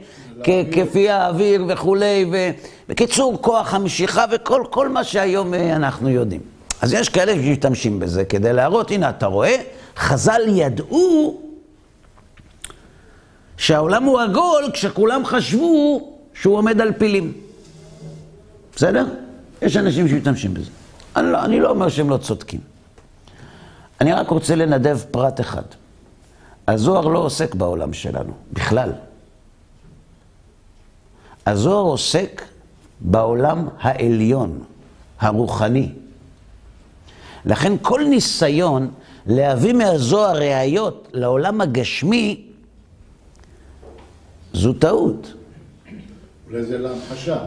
כפי 0.72 1.10
האוויר 1.10 1.66
וכולי. 1.68 2.26
ו... 2.32 2.50
בקיצור, 2.90 3.38
כוח 3.42 3.74
המשיכה 3.74 4.26
וכל 4.32 4.64
כל 4.70 4.90
מה 4.90 5.04
שהיום 5.04 5.54
אה, 5.54 5.76
אנחנו 5.76 6.10
יודעים. 6.10 6.42
אז 6.82 6.94
יש 6.94 7.10
כאלה 7.10 7.34
שמשתמשים 7.34 8.00
בזה 8.00 8.26
כדי 8.26 8.54
להראות, 8.54 8.92
הנה, 8.92 9.10
אתה 9.10 9.26
רואה, 9.26 9.56
חז"ל 9.98 10.42
ידעו 10.48 11.45
שהעולם 13.58 14.04
הוא 14.04 14.20
עגול 14.20 14.70
כשכולם 14.74 15.26
חשבו 15.26 16.14
שהוא 16.34 16.58
עומד 16.58 16.82
על 16.82 16.94
פילים. 16.94 17.34
בסדר? 18.76 19.06
יש 19.62 19.78
אנשים 19.78 20.08
שמשתמשים 20.08 20.54
בזה. 20.54 20.70
אני 21.16 21.32
לא, 21.32 21.46
אני 21.46 21.60
לא 21.60 21.70
אומר 21.70 21.90
שהם 21.90 22.10
לא 22.10 22.18
צודקים. 22.18 22.60
אני 24.02 24.14
רק 24.14 24.30
רוצה 24.30 24.56
לנדב 24.56 25.00
פרט 25.12 25.40
אחד. 25.40 25.64
הזוהר 26.68 27.08
לא 27.08 27.20
עוסק 27.20 27.56
בעולם 27.56 27.94
שלנו, 27.94 28.34
בכלל. 28.54 28.92
הזוהר 31.46 31.84
עוסק 31.84 32.42
בעולם 33.00 33.68
העליון, 33.80 34.64
הרוחני. 35.20 35.92
לכן 37.46 37.74
כל 37.82 38.04
ניסיון 38.10 38.92
להביא 39.28 39.74
מהזוהר 39.74 40.38
ראיות 40.38 41.08
לעולם 41.14 41.62
הגשמי, 41.62 42.45
זו 44.56 44.74
טעות. 44.74 45.34
אולי 46.50 46.64
זה 46.64 46.78
להמחשה. 46.78 47.38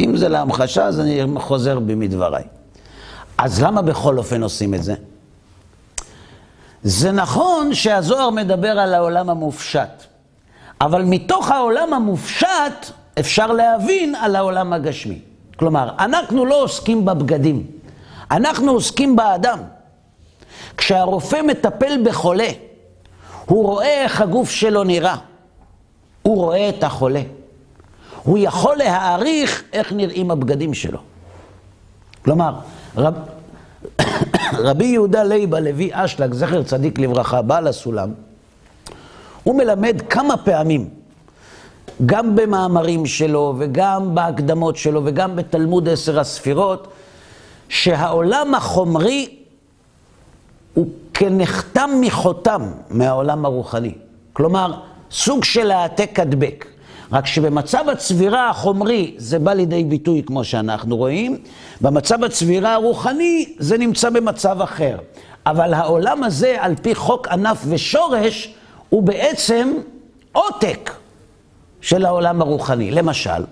אם 0.00 0.16
זה 0.16 0.28
להמחשה, 0.28 0.84
אז 0.84 1.00
אני 1.00 1.20
חוזר 1.38 1.78
בי 1.78 1.94
מדבריי. 1.94 2.44
אז 3.38 3.62
למה 3.62 3.82
בכל 3.82 4.18
אופן 4.18 4.42
עושים 4.42 4.74
את 4.74 4.82
זה? 4.82 4.94
זה 6.82 7.12
נכון 7.12 7.74
שהזוהר 7.74 8.30
מדבר 8.30 8.78
על 8.78 8.94
העולם 8.94 9.30
המופשט, 9.30 10.04
אבל 10.80 11.02
מתוך 11.02 11.50
העולם 11.50 11.92
המופשט 11.92 12.90
אפשר 13.20 13.52
להבין 13.52 14.14
על 14.14 14.36
העולם 14.36 14.72
הגשמי. 14.72 15.18
כלומר, 15.56 15.90
אנחנו 15.98 16.44
לא 16.44 16.62
עוסקים 16.62 17.04
בבגדים, 17.04 17.66
אנחנו 18.30 18.72
עוסקים 18.72 19.16
באדם. 19.16 19.58
כשהרופא 20.76 21.42
מטפל 21.42 22.02
בחולה, 22.04 22.48
הוא 23.46 23.64
רואה 23.64 24.02
איך 24.02 24.20
הגוף 24.20 24.50
שלו 24.50 24.84
נראה, 24.84 25.16
הוא 26.24 26.36
רואה 26.36 26.68
את 26.68 26.84
החולה. 26.84 27.22
הוא 28.22 28.38
יכול 28.38 28.76
להעריך 28.76 29.62
איך 29.72 29.92
נראים 29.92 30.30
הבגדים 30.30 30.74
שלו. 30.74 30.98
כלומר, 32.24 32.54
רב, 32.96 33.14
רבי 34.68 34.84
יהודה 34.84 35.22
לייבה, 35.22 35.60
לוי 35.60 35.90
אשלג, 35.92 36.32
זכר 36.34 36.62
צדיק 36.62 36.98
לברכה, 36.98 37.42
בעל 37.42 37.66
הסולם, 37.66 38.10
הוא 39.42 39.54
מלמד 39.54 40.02
כמה 40.10 40.36
פעמים, 40.36 40.88
גם 42.06 42.36
במאמרים 42.36 43.06
שלו 43.06 43.54
וגם 43.58 44.14
בהקדמות 44.14 44.76
שלו 44.76 45.00
וגם 45.04 45.36
בתלמוד 45.36 45.88
עשר 45.88 46.20
הספירות, 46.20 46.88
שהעולם 47.68 48.54
החומרי 48.54 49.36
הוא 50.74 50.86
כנחתם 51.14 51.90
מחותם 52.00 52.62
מהעולם 52.90 53.44
הרוחני. 53.44 53.94
כלומר, 54.32 54.72
סוג 55.14 55.44
של 55.44 55.70
העתק 55.70 56.20
הדבק. 56.20 56.66
רק 57.12 57.26
שבמצב 57.26 57.88
הצבירה 57.88 58.50
החומרי 58.50 59.14
זה 59.18 59.38
בא 59.38 59.52
לידי 59.52 59.84
ביטוי 59.84 60.22
כמו 60.26 60.44
שאנחנו 60.44 60.96
רואים, 60.96 61.38
במצב 61.80 62.24
הצבירה 62.24 62.74
הרוחני 62.74 63.54
זה 63.58 63.78
נמצא 63.78 64.10
במצב 64.10 64.62
אחר. 64.62 64.96
אבל 65.46 65.74
העולם 65.74 66.24
הזה, 66.24 66.56
על 66.60 66.74
פי 66.82 66.94
חוק 66.94 67.28
ענף 67.28 67.64
ושורש, 67.68 68.54
הוא 68.88 69.02
בעצם 69.02 69.72
עותק 70.32 70.90
של 71.80 72.04
העולם 72.06 72.40
הרוחני. 72.42 72.90
למשל, 72.90 73.44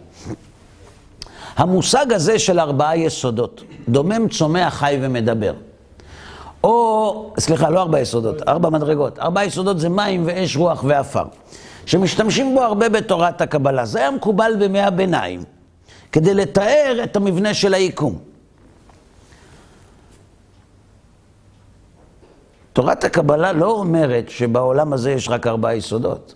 המושג 1.56 2.12
הזה 2.12 2.38
של 2.38 2.60
ארבעה 2.60 2.96
יסודות, 2.96 3.62
דומם, 3.88 4.28
צומח, 4.28 4.74
חי 4.74 4.98
ומדבר. 5.00 5.52
או, 6.64 7.32
סליחה, 7.38 7.70
לא 7.70 7.80
ארבע 7.80 8.00
יסודות, 8.00 8.48
ארבע 8.48 8.70
מדרגות. 8.70 9.18
ארבע 9.18 9.44
יסודות 9.44 9.80
זה 9.80 9.88
מים 9.88 10.22
ואש, 10.26 10.56
רוח 10.56 10.84
ועפר. 10.84 11.24
שמשתמשים 11.86 12.54
בו 12.54 12.62
הרבה 12.62 12.88
בתורת 12.88 13.40
הקבלה. 13.40 13.84
זה 13.84 13.98
היה 13.98 14.10
מקובל 14.10 14.52
בימי 14.58 14.80
הביניים, 14.80 15.42
כדי 16.12 16.34
לתאר 16.34 17.00
את 17.04 17.16
המבנה 17.16 17.54
של 17.54 17.74
היקום. 17.74 18.18
תורת 22.72 23.04
הקבלה 23.04 23.52
לא 23.52 23.70
אומרת 23.70 24.28
שבעולם 24.28 24.92
הזה 24.92 25.10
יש 25.10 25.28
רק 25.28 25.46
ארבעה 25.46 25.74
יסודות. 25.74 26.34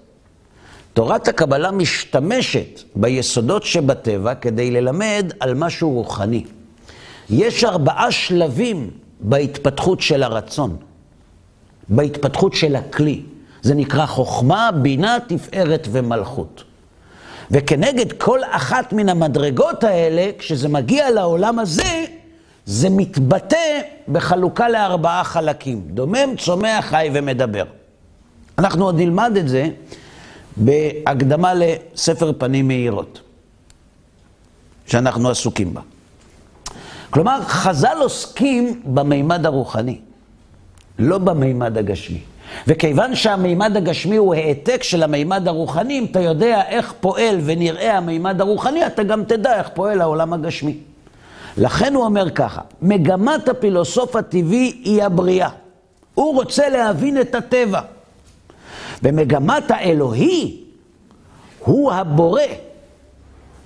תורת 0.93 1.29
הקבלה 1.29 1.71
משתמשת 1.71 2.83
ביסודות 2.95 3.63
שבטבע 3.63 4.35
כדי 4.35 4.71
ללמד 4.71 5.33
על 5.41 5.55
משהו 5.55 5.91
רוחני. 5.91 6.45
יש 7.31 7.65
ארבעה 7.65 8.13
שלבים 8.13 8.91
בהתפתחות 9.21 10.01
של 10.01 10.23
הרצון, 10.23 10.77
בהתפתחות 11.89 12.55
של 12.55 12.77
הכלי. 12.77 13.23
זה 13.63 13.75
נקרא 13.75 14.07
חוכמה, 14.07 14.71
בינה, 14.83 15.19
תפארת 15.27 15.89
ומלכות. 15.93 16.65
וכנגד 17.51 18.13
כל 18.13 18.41
אחת 18.51 18.93
מן 18.93 19.09
המדרגות 19.09 19.85
האלה, 19.85 20.31
כשזה 20.39 20.69
מגיע 20.69 21.11
לעולם 21.11 21.59
הזה, 21.59 22.05
זה 22.67 22.91
מתבטא 22.91 23.81
בחלוקה 24.09 24.69
לארבעה 24.69 25.25
חלקים, 25.25 25.83
דומם, 25.87 26.37
צומח, 26.39 26.85
חי 26.85 27.11
ומדבר. 27.15 27.65
אנחנו 28.59 28.85
עוד 28.85 28.97
נלמד 28.97 29.33
את 29.39 29.49
זה 29.49 29.69
בהקדמה 30.57 31.53
לספר 31.55 32.33
פנים 32.39 32.69
מאירות, 32.69 33.21
שאנחנו 34.87 35.31
עסוקים 35.31 35.75
בה. 35.75 35.81
כלומר, 37.11 37.41
חז"ל 37.43 37.97
עוסקים 38.01 38.81
במימד 38.85 39.47
הרוחני, 39.47 39.99
לא 40.99 41.19
במימד 41.19 41.79
הגשמי. 41.79 42.21
וכיוון 42.67 43.15
שהמימד 43.15 43.77
הגשמי 43.77 44.17
הוא 44.17 44.35
העתק 44.35 44.83
של 44.83 45.03
המימד 45.03 45.49
הרוחני, 45.49 45.99
אם 45.99 46.05
אתה 46.11 46.21
יודע 46.21 46.63
איך 46.69 46.95
פועל 47.01 47.41
ונראה 47.45 47.97
המימד 47.97 48.41
הרוחני, 48.41 48.87
אתה 48.87 49.03
גם 49.03 49.25
תדע 49.25 49.59
איך 49.59 49.69
פועל 49.75 50.01
העולם 50.01 50.33
הגשמי. 50.33 50.79
לכן 51.57 51.95
הוא 51.95 52.05
אומר 52.05 52.31
ככה, 52.31 52.61
מגמת 52.83 53.49
הפילוסוף 53.49 54.17
הטבעי 54.17 54.81
היא 54.85 55.03
הבריאה. 55.03 55.49
הוא 56.15 56.35
רוצה 56.35 56.69
להבין 56.69 57.21
את 57.21 57.35
הטבע. 57.35 57.81
ומגמת 59.03 59.71
האלוהי 59.71 60.61
הוא 61.59 61.93
הבורא. 61.93 62.43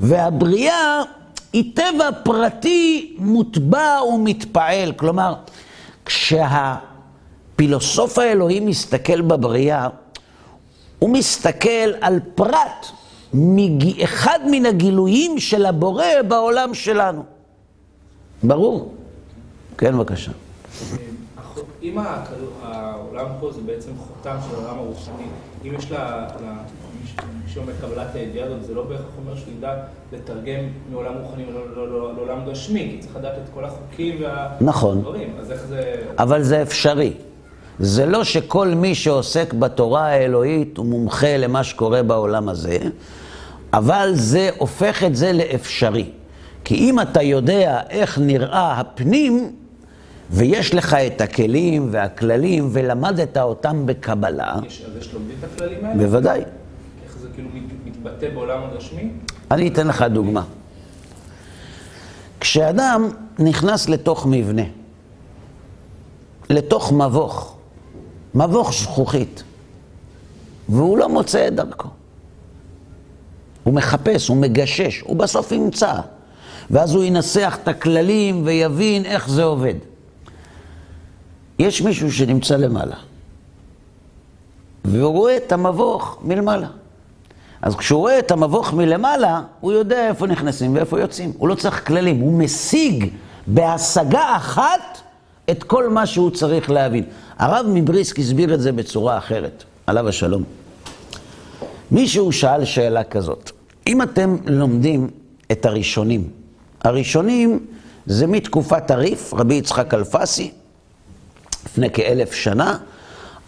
והבריאה 0.01 1.03
היא 1.53 1.73
טבע 1.75 2.11
פרטי 2.25 3.17
מוטבע 3.19 4.01
ומתפעל. 4.15 4.93
כלומר, 4.93 5.35
כשהפילוסוף 6.05 6.99
האלוהי 8.19 8.61
מסתכל 8.61 9.21
בבריאה, 9.21 9.89
הוא 10.99 11.11
מסתכל 11.11 11.93
על 12.01 12.21
פרט, 12.35 12.87
אחד 14.05 14.39
מן 14.51 14.67
הגילויים 14.67 15.39
של 15.39 15.67
הבורא 15.67 16.05
בעולם 16.29 16.75
שלנו. 16.75 17.25
ברור. 18.43 18.95
כן, 19.79 19.97
בבקשה. 19.97 20.33
אם 21.83 21.99
העולם 22.63 23.27
פה 23.41 23.53
זה 23.53 23.61
בעצם 23.61 23.91
חותם 23.99 24.37
של 24.49 24.55
העולם 24.55 24.79
הרוחני, 24.79 25.25
אם 25.65 25.75
יש 25.79 25.91
לה, 25.91 26.29
שאומר 27.47 27.73
קבלת 27.81 28.15
הידיעה 28.15 28.47
הזאת, 28.47 28.65
זה 28.65 28.75
לא 28.75 28.83
בהכרח 28.83 29.07
אומר 29.19 29.37
שהוא 29.37 29.53
ידע 29.59 29.75
לתרגם 30.13 30.65
מעולם 30.91 31.15
רוחני 31.23 31.45
לעולם 32.17 32.51
גשמי, 32.51 32.89
כי 32.91 32.99
צריך 32.99 33.17
לדעת 33.17 33.35
את 33.45 33.55
כל 33.55 33.65
החוקים 33.65 34.23
והדברים. 34.23 34.69
נכון. 34.69 35.03
אז 35.41 35.53
איך 35.53 35.67
זה... 35.67 35.95
אבל 36.19 36.43
זה 36.43 36.63
אפשרי. 36.63 37.13
זה 37.79 38.07
לא 38.07 38.25
שכל 38.25 38.69
מי 38.69 38.95
שעוסק 38.95 39.53
בתורה 39.53 40.07
האלוהית 40.07 40.77
הוא 40.77 40.87
מומחה 40.87 41.37
למה 41.37 41.65
שקורה 41.65 42.03
בעולם 42.03 42.49
הזה, 42.49 42.79
אבל 43.73 44.11
זה 44.15 44.51
הופך 44.59 45.05
את 45.05 45.17
זה 45.17 45.33
לאפשרי. 45.33 46.11
כי 46.65 46.75
אם 46.75 47.01
אתה 47.01 47.23
יודע 47.23 47.81
איך 47.91 48.19
נראה 48.19 48.81
הפנים, 48.81 49.53
ויש 50.31 50.75
לך 50.75 50.95
את 50.95 51.21
הכלים 51.21 51.89
והכללים, 51.91 52.69
ולמדת 52.73 53.39
אותם 53.39 53.87
בקבלה... 53.87 54.55
יש, 54.67 54.85
אז 54.87 54.97
יש 55.01 55.15
לומדים 55.15 55.37
את 55.39 55.45
הכללים 55.45 55.85
האלה? 55.85 55.97
בוודאי. 55.97 56.41
מתבטא 57.91 58.31
בעולם 58.35 58.63
הגשמי? 58.65 59.11
אני 59.51 59.69
אתן 59.69 59.87
לך 59.87 60.03
דוגמה. 60.03 60.45
כשאדם 62.41 63.09
נכנס 63.39 63.89
לתוך 63.89 64.27
מבנה, 64.27 64.63
לתוך 66.51 66.93
מבוך, 66.93 67.57
מבוך 68.35 68.73
זכוכית, 68.73 69.43
והוא 70.69 70.99
לא 70.99 71.09
מוצא 71.09 71.49
את 71.49 71.55
דרכו. 71.55 71.89
הוא 73.63 73.75
מחפש, 73.75 74.29
הוא 74.29 74.37
מגשש, 74.37 75.01
הוא 75.01 75.17
בסוף 75.17 75.53
ימצא. 75.53 75.95
ואז 76.71 76.95
הוא 76.95 77.05
ינסח 77.05 77.59
את 77.63 77.69
הכללים 77.69 78.43
ויבין 78.45 79.05
איך 79.05 79.31
זה 79.31 79.43
עובד. 79.43 79.75
יש 81.59 81.83
מישהו 81.83 82.13
שנמצא 82.13 82.57
למעלה, 82.57 82.97
והוא 84.85 85.13
רואה 85.13 85.37
את 85.37 85.53
המבוך 85.53 86.19
מלמעלה. 86.23 86.69
אז 87.63 87.77
כשהוא 87.77 88.01
רואה 88.01 88.19
את 88.19 88.31
המבוך 88.31 88.73
מלמעלה, 88.73 89.43
הוא 89.61 89.73
יודע 89.73 90.09
איפה 90.09 90.27
נכנסים 90.27 90.75
ואיפה 90.75 91.01
יוצאים. 91.01 91.33
הוא 91.39 91.49
לא 91.49 91.55
צריך 91.55 91.87
כללים, 91.87 92.21
הוא 92.21 92.39
משיג 92.39 93.11
בהשגה 93.47 94.37
אחת 94.37 95.01
את 95.51 95.63
כל 95.65 95.89
מה 95.89 96.07
שהוא 96.07 96.31
צריך 96.31 96.71
להבין. 96.71 97.05
הרב 97.39 97.67
מבריסק 97.69 98.19
הסביר 98.19 98.55
את 98.55 98.61
זה 98.61 98.73
בצורה 98.73 99.19
אחרת, 99.19 99.65
עליו 99.87 100.09
השלום. 100.09 100.45
מישהו 101.91 102.33
שאל 102.33 102.65
שאלה 102.65 103.05
כזאת, 103.05 103.51
אם 103.87 104.03
אתם 104.03 104.37
לומדים 104.47 105.11
את 105.53 105.67
הראשונים, 105.67 106.29
הראשונים 106.85 107.67
זה 108.07 108.27
מתקופת 108.27 108.91
הריף, 108.91 109.35
רבי 109.35 109.55
יצחק 109.55 109.95
אלפסי, 109.95 110.51
לפני 111.67 111.91
כאלף 111.91 112.33
שנה, 112.33 112.79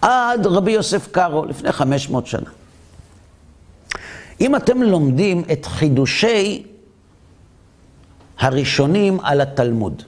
עד 0.02 0.46
רבי 0.46 0.72
יוסף 0.72 1.08
קארו, 1.10 1.44
לפני 1.44 1.72
חמש 1.72 2.10
מאות 2.10 2.26
שנה. 2.26 2.50
אם 4.42 4.56
אתם 4.56 4.82
לומדים 4.82 5.42
את 5.52 5.66
חידושי 5.66 6.62
הראשונים 8.38 9.20
על 9.20 9.40
התלמוד, 9.40 10.02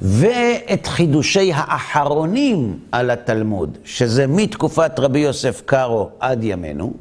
ואת 0.00 0.86
חידושי 0.86 1.52
האחרונים 1.54 2.78
על 2.92 3.10
התלמוד, 3.10 3.78
שזה 3.84 4.26
מתקופת 4.26 4.92
רבי 4.98 5.18
יוסף 5.18 5.62
קארו 5.66 6.10
עד 6.20 6.44
ימינו, 6.44 6.92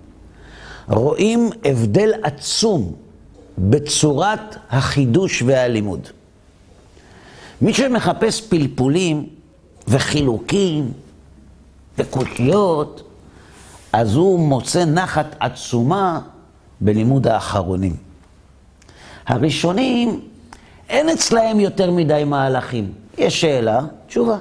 רואים 0.87 1.49
הבדל 1.65 2.11
עצום 2.23 2.93
בצורת 3.57 4.55
החידוש 4.69 5.41
והלימוד. 5.41 6.07
מי 7.61 7.73
שמחפש 7.73 8.41
פלפולים 8.41 9.29
וחילוקים 9.87 10.91
וקושיות, 11.97 13.10
אז 13.93 14.15
הוא 14.15 14.39
מוצא 14.39 14.85
נחת 14.85 15.35
עצומה 15.39 16.19
בלימוד 16.81 17.27
האחרונים. 17.27 17.95
הראשונים, 19.27 20.19
אין 20.89 21.09
אצלהם 21.09 21.59
יותר 21.59 21.91
מדי 21.91 22.23
מהלכים. 22.25 22.91
יש 23.17 23.41
שאלה, 23.41 23.81
תשובה. 24.07 24.37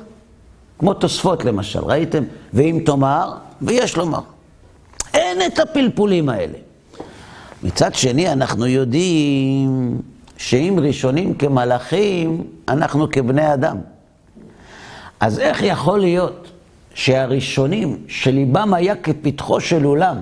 כמו 0.78 0.94
תוספות 0.94 1.44
למשל, 1.44 1.84
ראיתם? 1.84 2.24
ואם 2.52 2.82
תאמר, 2.86 3.32
ויש 3.62 3.96
לומר. 3.96 4.20
אין 5.14 5.38
את 5.46 5.58
הפלפולים 5.58 6.28
האלה. 6.28 6.58
מצד 7.62 7.94
שני, 7.94 8.32
אנחנו 8.32 8.66
יודעים 8.66 10.00
שאם 10.36 10.78
ראשונים 10.82 11.34
כמלאכים, 11.34 12.44
אנחנו 12.68 13.10
כבני 13.10 13.54
אדם. 13.54 13.76
אז 15.20 15.38
איך 15.38 15.62
יכול 15.62 16.00
להיות 16.00 16.39
שהראשונים, 16.94 18.04
שליבם 18.08 18.74
היה 18.74 18.96
כפתחו 18.96 19.60
של 19.60 19.84
עולם, 19.84 20.16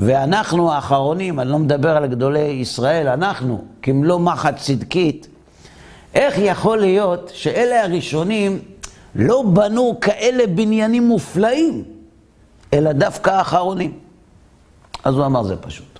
ואנחנו 0.00 0.72
האחרונים, 0.72 1.40
אני 1.40 1.50
לא 1.50 1.58
מדבר 1.58 1.96
על 1.96 2.06
גדולי 2.06 2.40
ישראל, 2.40 3.08
אנחנו, 3.08 3.64
כמלוא 3.82 4.18
מחט 4.18 4.56
צדקית, 4.56 5.28
איך 6.14 6.34
יכול 6.38 6.78
להיות 6.78 7.30
שאלה 7.34 7.84
הראשונים 7.84 8.58
לא 9.14 9.42
בנו 9.52 9.98
כאלה 10.00 10.46
בניינים 10.46 11.08
מופלאים, 11.08 11.84
אלא 12.72 12.92
דווקא 12.92 13.30
האחרונים? 13.30 13.98
אז 15.04 15.14
הוא 15.14 15.26
אמר, 15.26 15.42
זה 15.42 15.56
פשוט. 15.56 15.98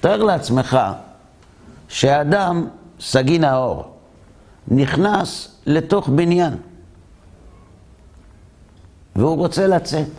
תאר 0.00 0.22
לעצמך 0.22 0.78
שאדם, 1.88 2.68
סגי 3.00 3.38
נאור, 3.38 3.84
נכנס 4.68 5.56
לתוך 5.66 6.08
בניין 6.08 6.54
והוא 9.16 9.36
רוצה 9.36 9.66
לצאת. 9.66 10.10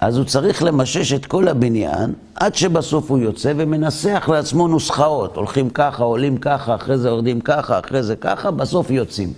אז 0.00 0.16
הוא 0.16 0.24
צריך 0.24 0.62
למשש 0.62 1.12
את 1.12 1.26
כל 1.26 1.48
הבניין 1.48 2.12
עד 2.34 2.54
שבסוף 2.54 3.10
הוא 3.10 3.18
יוצא 3.18 3.52
ומנסח 3.56 4.28
לעצמו 4.32 4.68
נוסחאות. 4.68 5.36
הולכים 5.36 5.70
ככה, 5.70 6.04
עולים 6.04 6.36
ככה, 6.36 6.74
אחרי 6.74 6.98
זה 6.98 7.08
יורדים 7.08 7.40
ככה, 7.40 7.78
אחרי 7.78 8.02
זה 8.02 8.16
ככה, 8.16 8.50
בסוף 8.50 8.90
יוצאים. 8.90 9.32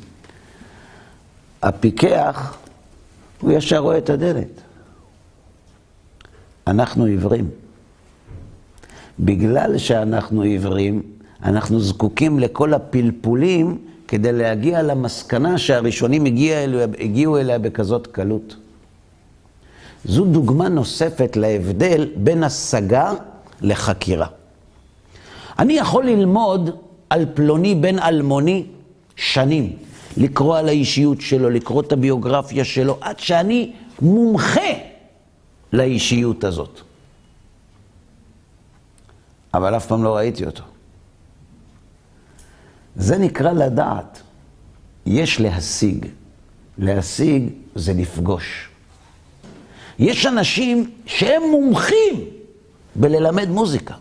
הפיקח, 1.62 2.56
הוא 3.40 3.52
ישר 3.52 3.78
רואה 3.78 3.98
את 3.98 4.10
הדלת. 4.10 4.60
אנחנו 6.66 7.04
עיוורים. 7.04 7.50
בגלל 9.20 9.78
שאנחנו 9.78 10.42
עיוורים, 10.42 11.02
אנחנו 11.42 11.80
זקוקים 11.80 12.38
לכל 12.38 12.74
הפלפולים 12.74 13.78
כדי 14.08 14.32
להגיע 14.32 14.82
למסקנה 14.82 15.58
שהראשונים 15.58 16.24
הגיע 16.24 16.64
אליה, 16.64 16.86
הגיעו 16.98 17.38
אליה 17.38 17.58
בכזאת 17.58 18.06
קלות. 18.06 18.56
זו 20.04 20.24
דוגמה 20.24 20.68
נוספת 20.68 21.36
להבדל 21.36 22.08
בין 22.16 22.44
השגה 22.44 23.12
לחקירה. 23.60 24.26
אני 25.58 25.72
יכול 25.72 26.06
ללמוד 26.06 26.70
על 27.10 27.26
פלוני 27.34 27.74
בן 27.74 27.98
אלמוני 27.98 28.66
שנים, 29.16 29.76
לקרוא 30.16 30.58
על 30.58 30.68
האישיות 30.68 31.20
שלו, 31.20 31.50
לקרוא 31.50 31.82
את 31.82 31.92
הביוגרפיה 31.92 32.64
שלו, 32.64 32.98
עד 33.00 33.18
שאני 33.18 33.72
מומחה 34.02 34.70
לאישיות 35.72 36.44
הזאת. 36.44 36.80
אבל 39.54 39.76
אף 39.76 39.86
פעם 39.86 40.04
לא 40.04 40.16
ראיתי 40.16 40.46
אותו. 40.46 40.62
זה 42.96 43.18
נקרא 43.18 43.52
לדעת. 43.52 44.22
יש 45.06 45.40
להשיג. 45.40 46.06
להשיג 46.78 47.48
זה 47.74 47.92
לפגוש. 47.92 48.68
יש 49.98 50.26
אנשים 50.26 50.90
שהם 51.06 51.42
מומחים 51.50 52.24
בללמד 52.94 53.48
מוזיקה. 53.48 53.94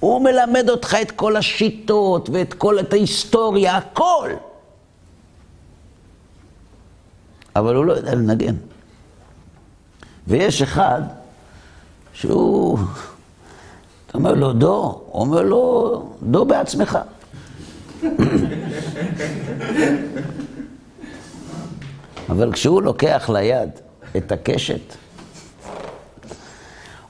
הוא 0.00 0.24
מלמד 0.24 0.70
אותך 0.70 0.96
את 1.02 1.10
כל 1.10 1.36
השיטות 1.36 2.30
ואת 2.30 2.54
כל, 2.54 2.80
את 2.80 2.92
ההיסטוריה, 2.92 3.76
הכל. 3.76 4.30
אבל 7.56 7.74
הוא 7.74 7.84
לא 7.84 7.92
יודע 7.92 8.14
לנגן. 8.14 8.54
ויש 10.26 10.62
אחד 10.62 11.02
שהוא, 12.12 12.78
אתה 14.06 14.18
אומר 14.18 14.34
לו 14.34 14.52
דו, 14.52 15.02
הוא 15.06 15.20
אומר 15.20 15.42
לו 15.42 16.12
דו 16.22 16.44
בעצמך. 16.44 16.98
אבל 22.28 22.52
כשהוא 22.52 22.82
לוקח 22.82 23.30
ליד 23.32 23.70
את 24.16 24.32
הקשת, 24.32 24.96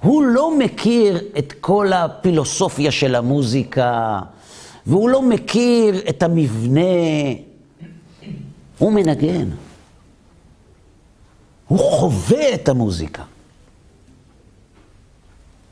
הוא 0.00 0.22
לא 0.22 0.58
מכיר 0.58 1.20
את 1.38 1.52
כל 1.60 1.92
הפילוסופיה 1.92 2.90
של 2.90 3.14
המוזיקה, 3.14 4.20
והוא 4.86 5.08
לא 5.08 5.22
מכיר 5.22 6.08
את 6.08 6.22
המבנה. 6.22 6.80
הוא 8.78 8.92
מנגן. 8.92 9.48
הוא 11.68 11.78
חווה 11.78 12.54
את 12.54 12.68
המוזיקה. 12.68 13.22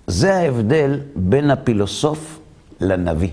זה 0.06 0.35
ההבדל 0.35 1.00
בין 1.16 1.50
הפילוסוף 1.50 2.38
לנביא. 2.80 3.30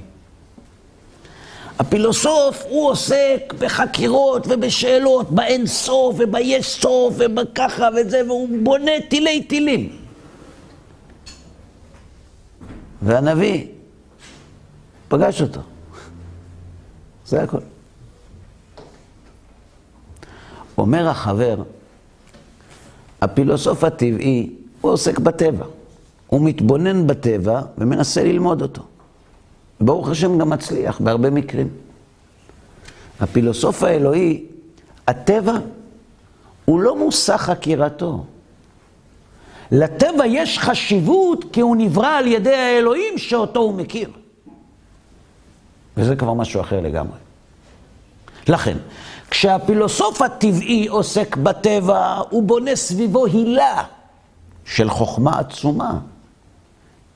הפילוסוף 1.79 2.63
הוא 2.69 2.89
עוסק 2.89 3.53
בחקירות 3.59 4.47
ובשאלות, 4.49 5.31
באין 5.31 5.67
סוף 5.67 6.15
וביש 6.19 6.67
סוף 6.67 7.13
ובככה 7.17 7.89
וזה, 7.95 8.21
והוא 8.27 8.49
בונה 8.63 8.91
תילי 9.09 9.43
תילים. 9.43 9.89
והנביא 13.01 13.67
פגש 15.07 15.41
אותו. 15.41 15.61
זה 17.25 17.43
הכל. 17.43 17.59
אומר 20.77 21.07
החבר, 21.07 21.63
הפילוסוף 23.21 23.83
הטבעי, 23.83 24.49
הוא 24.81 24.91
עוסק 24.91 25.19
בטבע. 25.19 25.65
הוא 26.27 26.41
מתבונן 26.41 27.07
בטבע 27.07 27.61
ומנסה 27.77 28.23
ללמוד 28.23 28.61
אותו. 28.61 28.83
ברוך 29.81 30.09
השם 30.09 30.37
גם 30.37 30.49
מצליח 30.49 31.01
בהרבה 31.01 31.29
מקרים. 31.29 31.69
הפילוסוף 33.19 33.83
האלוהי, 33.83 34.45
הטבע 35.07 35.53
הוא 36.65 36.79
לא 36.79 36.97
מושא 36.97 37.37
חקירתו. 37.37 38.25
לטבע 39.71 40.25
יש 40.25 40.59
חשיבות 40.59 41.45
כי 41.53 41.61
הוא 41.61 41.75
נברא 41.75 42.07
על 42.07 42.27
ידי 42.27 42.55
האלוהים 42.55 43.17
שאותו 43.17 43.59
הוא 43.59 43.73
מכיר. 43.73 44.09
וזה 45.97 46.15
כבר 46.15 46.33
משהו 46.33 46.61
אחר 46.61 46.79
לגמרי. 46.79 47.17
לכן, 48.47 48.77
כשהפילוסוף 49.29 50.21
הטבעי 50.21 50.87
עוסק 50.87 51.37
בטבע, 51.37 52.21
הוא 52.29 52.43
בונה 52.43 52.75
סביבו 52.75 53.25
הילה 53.25 53.83
של 54.65 54.89
חוכמה 54.89 55.39
עצומה. 55.39 55.99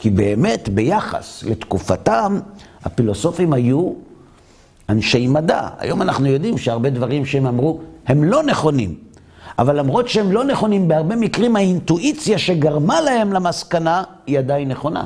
כי 0.02 0.10
באמת, 0.10 0.70
ביחס 0.70 1.44
לתקופתם, 1.44 2.40
הפילוסופים 2.84 3.54
היו 3.54 3.94
אנשי 4.90 5.28
מדע. 5.28 5.68
היום 5.78 6.02
אנחנו 6.02 6.28
יודעים 6.28 6.58
שהרבה 6.58 6.90
דברים 6.90 7.26
שהם 7.26 7.46
אמרו 7.46 7.80
הם 8.08 8.24
לא 8.24 8.44
נכונים. 8.44 8.96
אבל 9.60 9.80
למרות 9.80 10.10
שהם 10.10 10.32
לא 10.32 10.44
נכונים, 10.44 10.88
בהרבה 10.88 11.16
מקרים 11.16 11.56
האינטואיציה 11.56 12.38
שגרמה 12.38 13.02
להם 13.02 13.34
למסקנה 13.34 14.04
היא 14.28 14.40
עדיין 14.40 14.68
נכונה. 14.68 15.06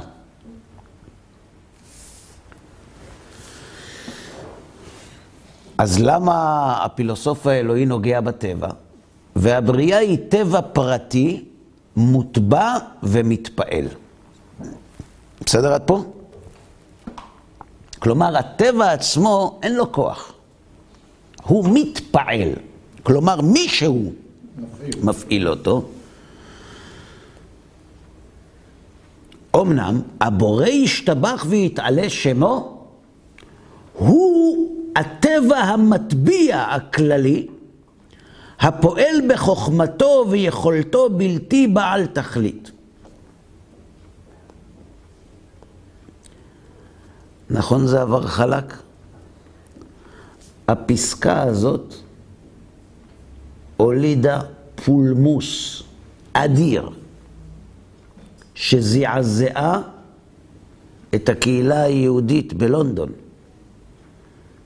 אז 5.77 5.99
למה 5.99 6.33
הפילוסוף 6.85 7.47
האלוהי 7.47 7.85
נוגע 7.85 8.21
בטבע? 8.21 8.69
והבריאה 9.35 9.97
היא 9.97 10.17
טבע 10.29 10.61
פרטי, 10.61 11.45
מוטבע 11.95 12.73
ומתפעל. 13.03 14.04
בסדר 15.45 15.73
עד 15.73 15.81
פה? 15.85 16.03
כלומר, 17.99 18.37
הטבע 18.37 18.91
עצמו 18.91 19.59
אין 19.63 19.75
לו 19.75 19.91
כוח. 19.91 20.33
הוא 21.43 21.69
מתפעל. 21.73 22.49
כלומר, 23.03 23.41
מישהו 23.41 24.13
מפעיל, 24.57 25.03
מפעיל 25.03 25.49
אותו. 25.49 25.85
אמנם, 29.55 30.01
הבורא 30.21 30.67
ישתבח 30.67 31.45
ויתעלה 31.49 32.09
שמו, 32.09 32.87
הוא 33.93 34.69
הטבע 34.95 35.57
המטביע 35.57 36.61
הכללי, 36.61 37.47
הפועל 38.59 39.21
בחוכמתו 39.29 40.25
ויכולתו 40.29 41.09
בלתי 41.09 41.67
בעל 41.67 42.05
תכלית. 42.05 42.71
נכון 47.49 47.87
זה 47.87 48.01
עבר 48.01 48.27
חלק? 48.27 48.73
הפסקה 50.67 51.41
הזאת 51.41 51.93
הולידה 53.77 54.41
פולמוס 54.85 55.83
אדיר 56.33 56.89
שזעזעה 58.55 59.81
את 61.15 61.29
הקהילה 61.29 61.81
היהודית 61.83 62.53
בלונדון 62.53 63.11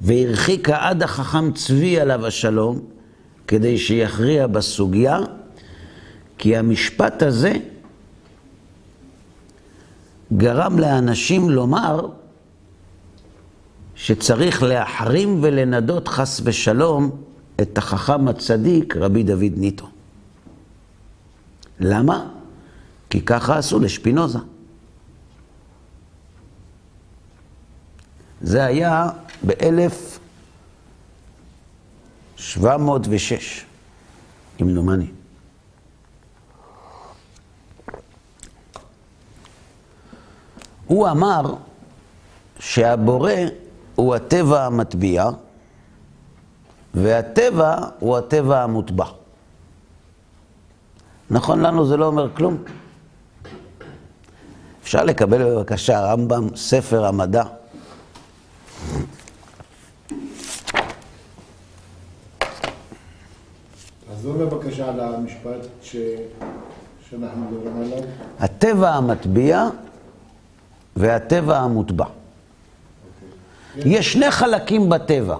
והרחיקה 0.01 0.77
עד 0.79 1.03
החכם 1.03 1.51
צבי 1.51 1.99
עליו 1.99 2.25
השלום 2.25 2.79
כדי 3.47 3.77
שיכריע 3.77 4.47
בסוגיה, 4.47 5.19
כי 6.37 6.57
המשפט 6.57 7.23
הזה 7.23 7.53
גרם 10.37 10.79
לאנשים 10.79 11.49
לומר 11.49 12.07
שצריך 13.99 14.63
להחרים 14.63 15.43
ולנדות 15.43 16.07
חס 16.07 16.41
ושלום 16.43 17.21
את 17.61 17.77
החכם 17.77 18.27
הצדיק 18.27 18.97
רבי 18.97 19.23
דוד 19.23 19.53
ניטו. 19.57 19.89
למה? 21.79 22.29
כי 23.09 23.21
ככה 23.21 23.57
עשו 23.57 23.79
לשפינוזה. 23.79 24.39
זה 28.41 28.65
היה 28.65 29.09
ב-1706, 29.45 32.39
כמדומני. 34.57 35.07
הוא 40.85 41.09
אמר 41.09 41.55
שהבורא 42.59 43.31
הוא 43.99 44.15
הטבע 44.15 44.65
המטביע, 44.65 45.29
והטבע 46.93 47.77
הוא 47.99 48.17
הטבע 48.17 48.63
המוטבע. 48.63 49.05
נכון 51.29 51.59
לנו 51.59 51.85
זה 51.85 51.97
לא 51.97 52.05
אומר 52.05 52.35
כלום. 52.35 52.57
אפשר 54.83 55.03
לקבל 55.03 55.43
בבקשה 55.43 55.99
רמב"ם, 56.01 56.55
ספר 56.55 57.05
המדע. 57.05 57.43
תחזור 64.11 64.33
בבקשה 64.33 64.89
על 64.89 64.99
המשפט 64.99 65.67
ש... 65.81 65.95
שאנחנו 67.09 67.41
מדברים 67.51 67.81
עליו. 67.81 68.03
הטבע 68.39 68.89
המטביע 68.89 69.67
והטבע 70.95 71.57
המוטבע. 71.57 72.05
יש 73.75 74.13
שני 74.13 74.31
חלקים 74.31 74.89
בטבע. 74.89 75.35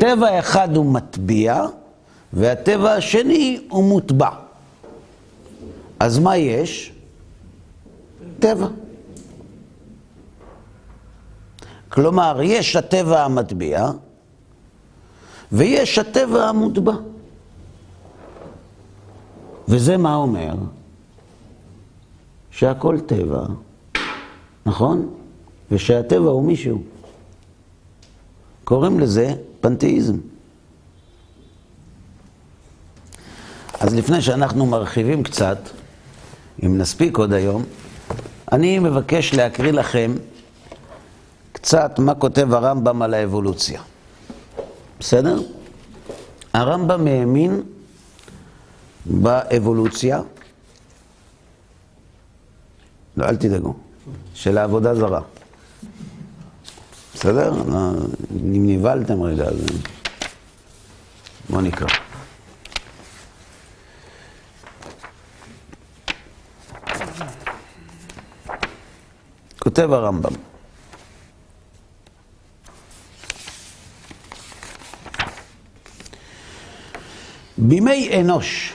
טבע 0.00 0.38
אחד 0.38 0.76
הוא 0.76 0.86
מטביע, 0.86 1.66
והטבע 2.32 2.92
השני 2.92 3.60
הוא 3.68 3.84
מוטבע. 3.84 4.30
אז 6.00 6.18
מה 6.18 6.36
יש? 6.36 6.92
טבע. 8.38 8.66
כלומר, 11.88 12.40
יש 12.42 12.76
הטבע 12.76 13.24
המטביע, 13.24 13.90
ויש 15.52 15.98
הטבע 15.98 16.48
המוטבע. 16.48 16.92
וזה 19.68 19.96
מה 19.96 20.14
אומר? 20.14 20.54
שהכל 22.50 23.00
טבע, 23.00 23.44
נכון? 24.66 25.08
ושהטבע 25.70 26.30
הוא 26.30 26.44
מישהו. 26.44 26.82
קוראים 28.70 29.00
לזה 29.00 29.34
פנתאיזם. 29.60 30.16
אז 33.80 33.94
לפני 33.94 34.22
שאנחנו 34.22 34.66
מרחיבים 34.66 35.22
קצת, 35.22 35.58
אם 36.64 36.78
נספיק 36.78 37.18
עוד 37.18 37.32
היום, 37.32 37.64
אני 38.52 38.78
מבקש 38.78 39.34
להקריא 39.34 39.72
לכם 39.72 40.14
קצת 41.52 41.98
מה 41.98 42.14
כותב 42.14 42.54
הרמב"ם 42.54 43.02
על 43.02 43.14
האבולוציה. 43.14 43.82
בסדר? 45.00 45.40
הרמב"ם 46.52 47.06
האמין 47.06 47.62
באבולוציה, 49.06 50.22
לא, 53.16 53.24
אל 53.24 53.36
תדאגו, 53.36 53.74
של 54.34 54.58
העבודה 54.58 54.94
זרה. 54.94 55.20
בסדר? 57.20 57.52
נבהלתם 58.42 59.22
רגע, 59.22 59.44
אז 59.44 59.66
בואו 61.50 61.60
נקרא. 61.60 61.86
כותב 69.58 69.92
הרמב"ם. 69.92 70.32
בימי 77.58 78.20
אנוש 78.20 78.72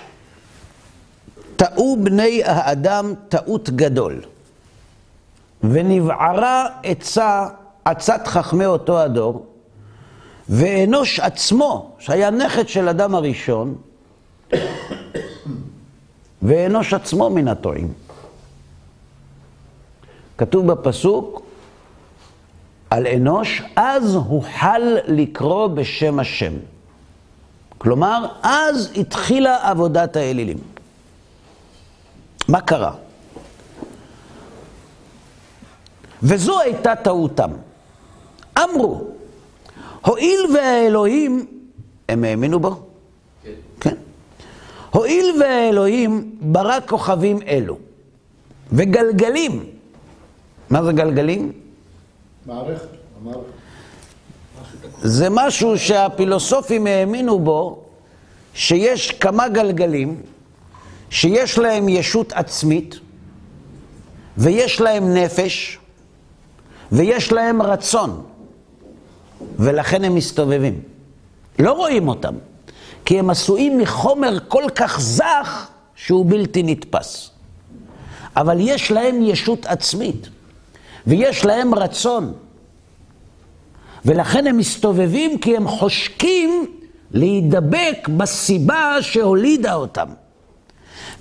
טעו 1.55 1.97
בני 2.03 2.43
האדם 2.43 3.13
טעות 3.29 3.69
גדול, 3.69 4.21
ונבערה 5.63 6.67
עצה, 6.83 7.47
עצת 7.85 8.27
חכמי 8.27 8.65
אותו 8.65 8.99
הדור, 8.99 9.45
ואנוש 10.49 11.19
עצמו, 11.19 11.91
שהיה 11.99 12.29
נכד 12.29 12.67
של 12.67 12.89
אדם 12.89 13.15
הראשון, 13.15 13.75
ואנוש 16.41 16.93
עצמו 16.93 17.29
מן 17.29 17.47
הטועים. 17.47 17.93
כתוב 20.37 20.71
בפסוק 20.71 21.41
על 22.89 23.07
אנוש, 23.07 23.61
אז 23.75 24.15
הוחל 24.15 24.97
לקרוא 25.07 25.67
בשם 25.67 26.19
השם. 26.19 26.53
כלומר, 27.77 28.25
אז 28.43 28.91
התחילה 28.95 29.69
עבודת 29.69 30.15
האלילים. 30.15 30.57
מה 32.47 32.61
קרה? 32.61 32.91
וזו 36.23 36.59
הייתה 36.59 36.95
טעותם. 36.95 37.51
אמרו, 38.63 39.01
הואיל 40.01 40.39
והאלוהים, 40.53 41.45
הם 42.09 42.23
האמינו 42.23 42.59
בו? 42.59 42.69
כן. 43.43 43.51
כן. 43.79 43.95
הואיל 44.91 45.35
והאלוהים 45.41 46.35
ברא 46.41 46.79
כוכבים 46.87 47.39
אלו, 47.47 47.77
וגלגלים, 48.71 49.63
מה 50.69 50.83
זה 50.83 50.91
גלגלים? 50.91 51.51
מערכת, 52.45 52.87
המערכת. 53.21 53.55
זה 55.01 55.27
משהו 55.31 55.77
שהפילוסופים 55.77 56.87
האמינו 56.87 57.39
בו, 57.39 57.83
שיש 58.53 59.11
כמה 59.11 59.47
גלגלים, 59.47 60.21
שיש 61.09 61.57
להם 61.57 61.89
ישות 61.89 62.33
עצמית, 62.33 62.99
ויש 64.37 64.81
להם 64.81 65.13
נפש, 65.13 65.79
ויש 66.91 67.31
להם 67.31 67.61
רצון, 67.61 68.23
ולכן 69.59 70.03
הם 70.03 70.15
מסתובבים. 70.15 70.81
לא 71.59 71.71
רואים 71.71 72.07
אותם, 72.07 72.33
כי 73.05 73.19
הם 73.19 73.29
עשויים 73.29 73.77
מחומר 73.77 74.37
כל 74.47 74.63
כך 74.75 74.99
זך 74.99 75.67
שהוא 75.95 76.25
בלתי 76.29 76.63
נתפס. 76.63 77.29
אבל 78.35 78.57
יש 78.59 78.91
להם 78.91 79.21
ישות 79.21 79.65
עצמית, 79.65 80.29
ויש 81.07 81.45
להם 81.45 81.75
רצון. 81.75 82.33
ולכן 84.05 84.47
הם 84.47 84.57
מסתובבים 84.57 85.37
כי 85.37 85.57
הם 85.57 85.67
חושקים 85.67 86.65
להידבק 87.11 88.07
בסיבה 88.17 88.97
שהולידה 89.01 89.73
אותם. 89.73 90.07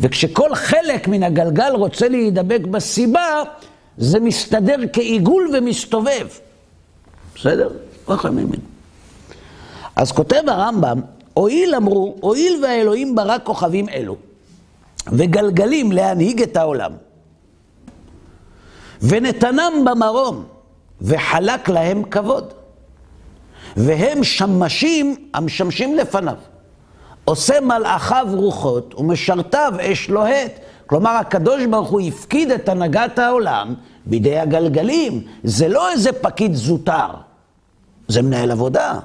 וכשכל 0.01 0.55
חלק 0.55 1.09
מן 1.09 1.23
הגלגל 1.23 1.73
רוצה 1.73 2.09
להידבק 2.09 2.61
בסיבה, 2.61 3.43
זה 3.99 4.21
מסתדר 4.21 4.77
כעיגול 4.93 5.51
ומסתובב. 5.55 6.27
בסדר? 7.35 7.71
האמינו. 8.09 8.53
אז 9.97 10.13
כותב 10.13 10.43
הרמב"ם, 10.47 11.01
הואיל 11.35 11.75
אמרו, 11.75 12.17
הואיל 12.21 12.61
והאלוהים 12.63 13.15
ברא 13.15 13.37
כוכבים 13.45 13.89
אלו, 13.89 14.17
וגלגלים 15.13 15.93
להנהיג 15.93 16.43
את 16.43 16.57
העולם, 16.57 16.93
ונתנם 19.03 19.73
במרום, 19.85 20.45
וחלק 21.03 21.69
להם 21.69 22.03
כבוד. 22.03 22.53
והם 23.77 24.25
שמשים 24.25 25.17
המשמשים 25.35 25.97
לפניו. 25.97 26.37
עושה 27.25 27.61
מלאכיו 27.61 28.27
רוחות 28.33 28.95
ומשרתיו 28.95 29.73
אש 29.81 30.09
לוהט. 30.09 30.53
כלומר, 30.87 31.11
הקדוש 31.11 31.67
ברוך 31.67 31.89
הוא 31.89 32.01
הפקיד 32.01 32.51
את 32.51 32.69
הנהגת 32.69 33.19
העולם 33.19 33.75
בידי 34.07 34.39
הגלגלים. 34.39 35.23
זה 35.45 35.69
לא 35.69 35.91
איזה 35.91 36.13
פקיד 36.13 36.55
זוטר, 36.55 37.09
זה 38.09 38.23
מנהל 38.23 38.51
עבודה. 38.51 38.99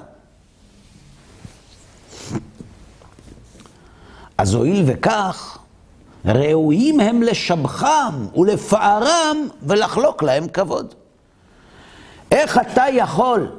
אז 4.38 4.54
הואיל 4.54 4.84
וכך, 4.86 5.58
ראויים 6.24 7.00
הם 7.00 7.22
לשבחם 7.22 8.26
ולפארם 8.36 9.48
ולחלוק 9.62 10.22
להם 10.22 10.48
כבוד. 10.48 10.94
איך 12.32 12.58
אתה 12.58 12.84
יכול 12.92 13.52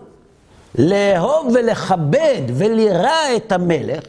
לאהוב 0.78 1.48
ולכבד 1.54 2.42
ולירא 2.56 3.36
את 3.36 3.52
המלך, 3.52 4.04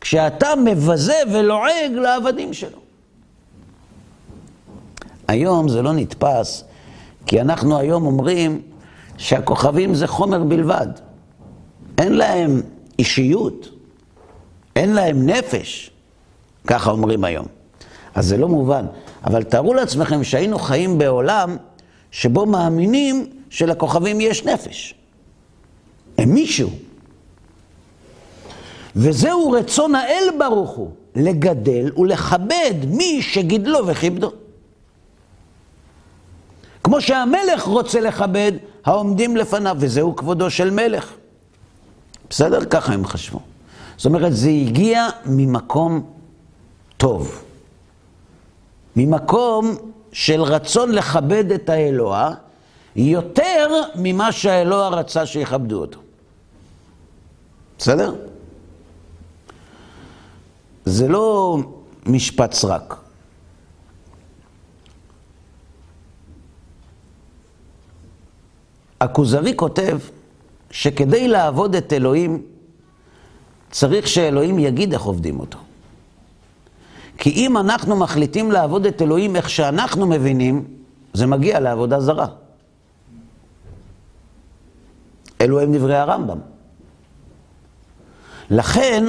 כשאתה 0.00 0.48
מבזה 0.64 1.16
ולועג 1.32 1.92
לעבדים 1.92 2.54
שלו. 2.54 2.78
היום 5.28 5.68
זה 5.68 5.82
לא 5.82 5.92
נתפס, 5.92 6.64
כי 7.26 7.40
אנחנו 7.40 7.78
היום 7.78 8.06
אומרים 8.06 8.62
שהכוכבים 9.20 9.94
זה 9.94 10.06
חומר 10.06 10.44
בלבד. 10.44 10.86
אין 11.98 12.12
להם 12.12 12.62
אישיות, 12.98 13.68
אין 14.76 14.92
להם 14.92 15.26
נפש, 15.26 15.90
ככה 16.66 16.90
אומרים 16.90 17.24
היום. 17.24 17.46
אז 18.14 18.26
זה 18.26 18.36
לא 18.36 18.48
מובן. 18.48 18.86
אבל 19.24 19.42
תארו 19.42 19.74
לעצמכם 19.74 20.24
שהיינו 20.24 20.58
חיים 20.58 20.98
בעולם 20.98 21.56
שבו 22.10 22.46
מאמינים 22.46 23.26
שלכוכבים 23.50 24.20
יש 24.20 24.44
נפש. 24.44 24.94
הם 26.18 26.34
מישהו. 26.34 26.70
וזהו 28.96 29.50
רצון 29.50 29.94
האל 29.94 30.24
ברוך 30.38 30.70
הוא, 30.70 30.90
לגדל 31.16 31.90
ולכבד 31.96 32.74
מי 32.88 33.22
שגידלו 33.22 33.86
וכיבדו. 33.86 34.32
כמו 36.84 37.00
שהמלך 37.00 37.62
רוצה 37.62 38.00
לכבד 38.00 38.52
העומדים 38.84 39.36
לפניו, 39.36 39.76
וזהו 39.80 40.16
כבודו 40.16 40.50
של 40.50 40.70
מלך. 40.70 41.12
בסדר? 42.30 42.64
ככה 42.64 42.92
הם 42.92 43.06
חשבו. 43.06 43.40
זאת 43.96 44.06
אומרת, 44.06 44.36
זה 44.36 44.48
הגיע 44.48 45.08
ממקום 45.26 46.02
טוב. 46.96 47.42
ממקום 48.96 49.76
של 50.12 50.42
רצון 50.42 50.92
לכבד 50.92 51.52
את 51.52 51.68
האלוה, 51.68 52.34
יותר 52.96 53.68
ממה 53.94 54.32
שהאלוה 54.32 54.88
רצה 54.88 55.26
שיכבדו 55.26 55.80
אותו. 55.80 55.98
בסדר? 57.78 58.14
זה 60.84 61.08
לא 61.08 61.58
משפט 62.06 62.52
סרק. 62.52 62.99
הכוזרי 69.00 69.52
כותב 69.56 69.98
שכדי 70.70 71.28
לעבוד 71.28 71.74
את 71.74 71.92
אלוהים, 71.92 72.42
צריך 73.70 74.08
שאלוהים 74.08 74.58
יגיד 74.58 74.92
איך 74.92 75.02
עובדים 75.02 75.40
אותו. 75.40 75.58
כי 77.18 77.30
אם 77.30 77.56
אנחנו 77.56 77.96
מחליטים 77.96 78.52
לעבוד 78.52 78.86
את 78.86 79.02
אלוהים 79.02 79.36
איך 79.36 79.50
שאנחנו 79.50 80.06
מבינים, 80.06 80.64
זה 81.12 81.26
מגיע 81.26 81.60
לעבודה 81.60 82.00
זרה. 82.00 82.26
אלו 85.40 85.60
הם 85.60 85.76
דברי 85.76 85.96
הרמב"ם. 85.96 86.38
לכן, 88.50 89.04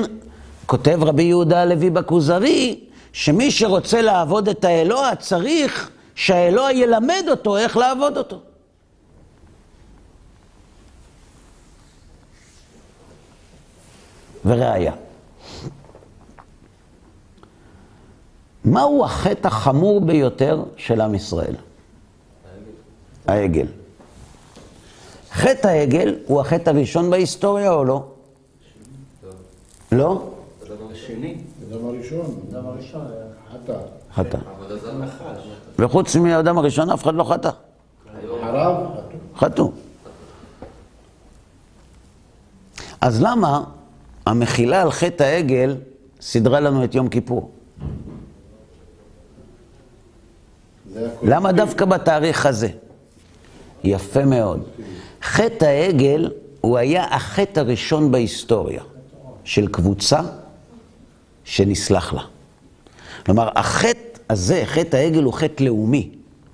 כותב 0.66 1.00
רבי 1.02 1.24
יהודה 1.24 1.62
הלוי 1.62 1.89
בכוזרי, 1.89 2.80
שמי 3.14 3.52
שרוצה 3.52 4.02
לעבוד 4.02 4.50
את 4.50 4.66
האלוה 4.66 5.16
צריך 5.16 5.89
שהאלוה 6.16 6.74
ילמד 6.74 7.24
אותו 7.30 7.58
איך 7.58 7.78
לעבוד 7.78 8.18
אותו. 8.18 8.42
וראיה. 14.52 14.93
מהו 18.66 19.06
החטא 19.06 19.47
החמור 19.47 20.02
ביותר 20.02 20.64
של 20.78 21.02
עם 21.02 21.16
ישראל? 21.16 21.56
העגל. 23.28 23.68
חטא 25.32 25.68
העגל 25.68 26.16
הוא 26.28 26.41
החטא 26.41 26.70
הראשון 26.70 27.10
בהיסטוריה 27.10 27.74
או 27.74 27.86
לא? 27.86 28.04
לא? 29.91 30.30
השני. 30.91 31.38
אדם 31.70 31.86
הראשון, 31.86 32.36
אדם 32.52 32.66
הראשון 32.66 33.02
היה... 33.08 33.26
חטא. 33.54 33.78
חטא. 34.14 34.38
וחוץ 35.80 36.16
מהאדם 36.16 36.58
הראשון 36.58 36.89
אף 36.89 37.04
אחד 37.04 37.14
לא 37.14 37.24
חטא. 37.24 37.49
חטאו. 39.36 39.72
אז 43.02 43.22
למה 43.22 43.64
המחילה 44.32 44.82
על 44.82 44.92
חטא 44.92 45.24
העגל 45.24 45.76
סידרה 46.22 46.60
לנו 46.60 46.84
את 46.84 46.96
יום 46.96 47.10
כיפור? 47.10 47.52
למה 51.24 51.52
דווקא 51.52 51.86
בתאריך 51.86 52.46
הזה? 52.46 52.70
יפה 53.84 54.26
מאוד. 54.26 54.64
חטא 55.24 55.66
העגל 55.66 56.32
הוא 56.62 56.78
היה 56.78 57.06
החטא 57.16 57.60
הראשון 57.60 58.12
בהיסטוריה 58.12 58.84
של 59.44 59.68
קבוצה 59.68 60.22
שנסלח 61.44 62.14
לה. 62.14 62.24
כלומר, 63.26 63.50
החטא 63.56 64.20
הזה, 64.30 64.62
חטא 64.66 64.98
העגל 64.98 65.24
הוא 65.24 65.34
חטא 65.34 65.64
לאומי, 65.64 66.10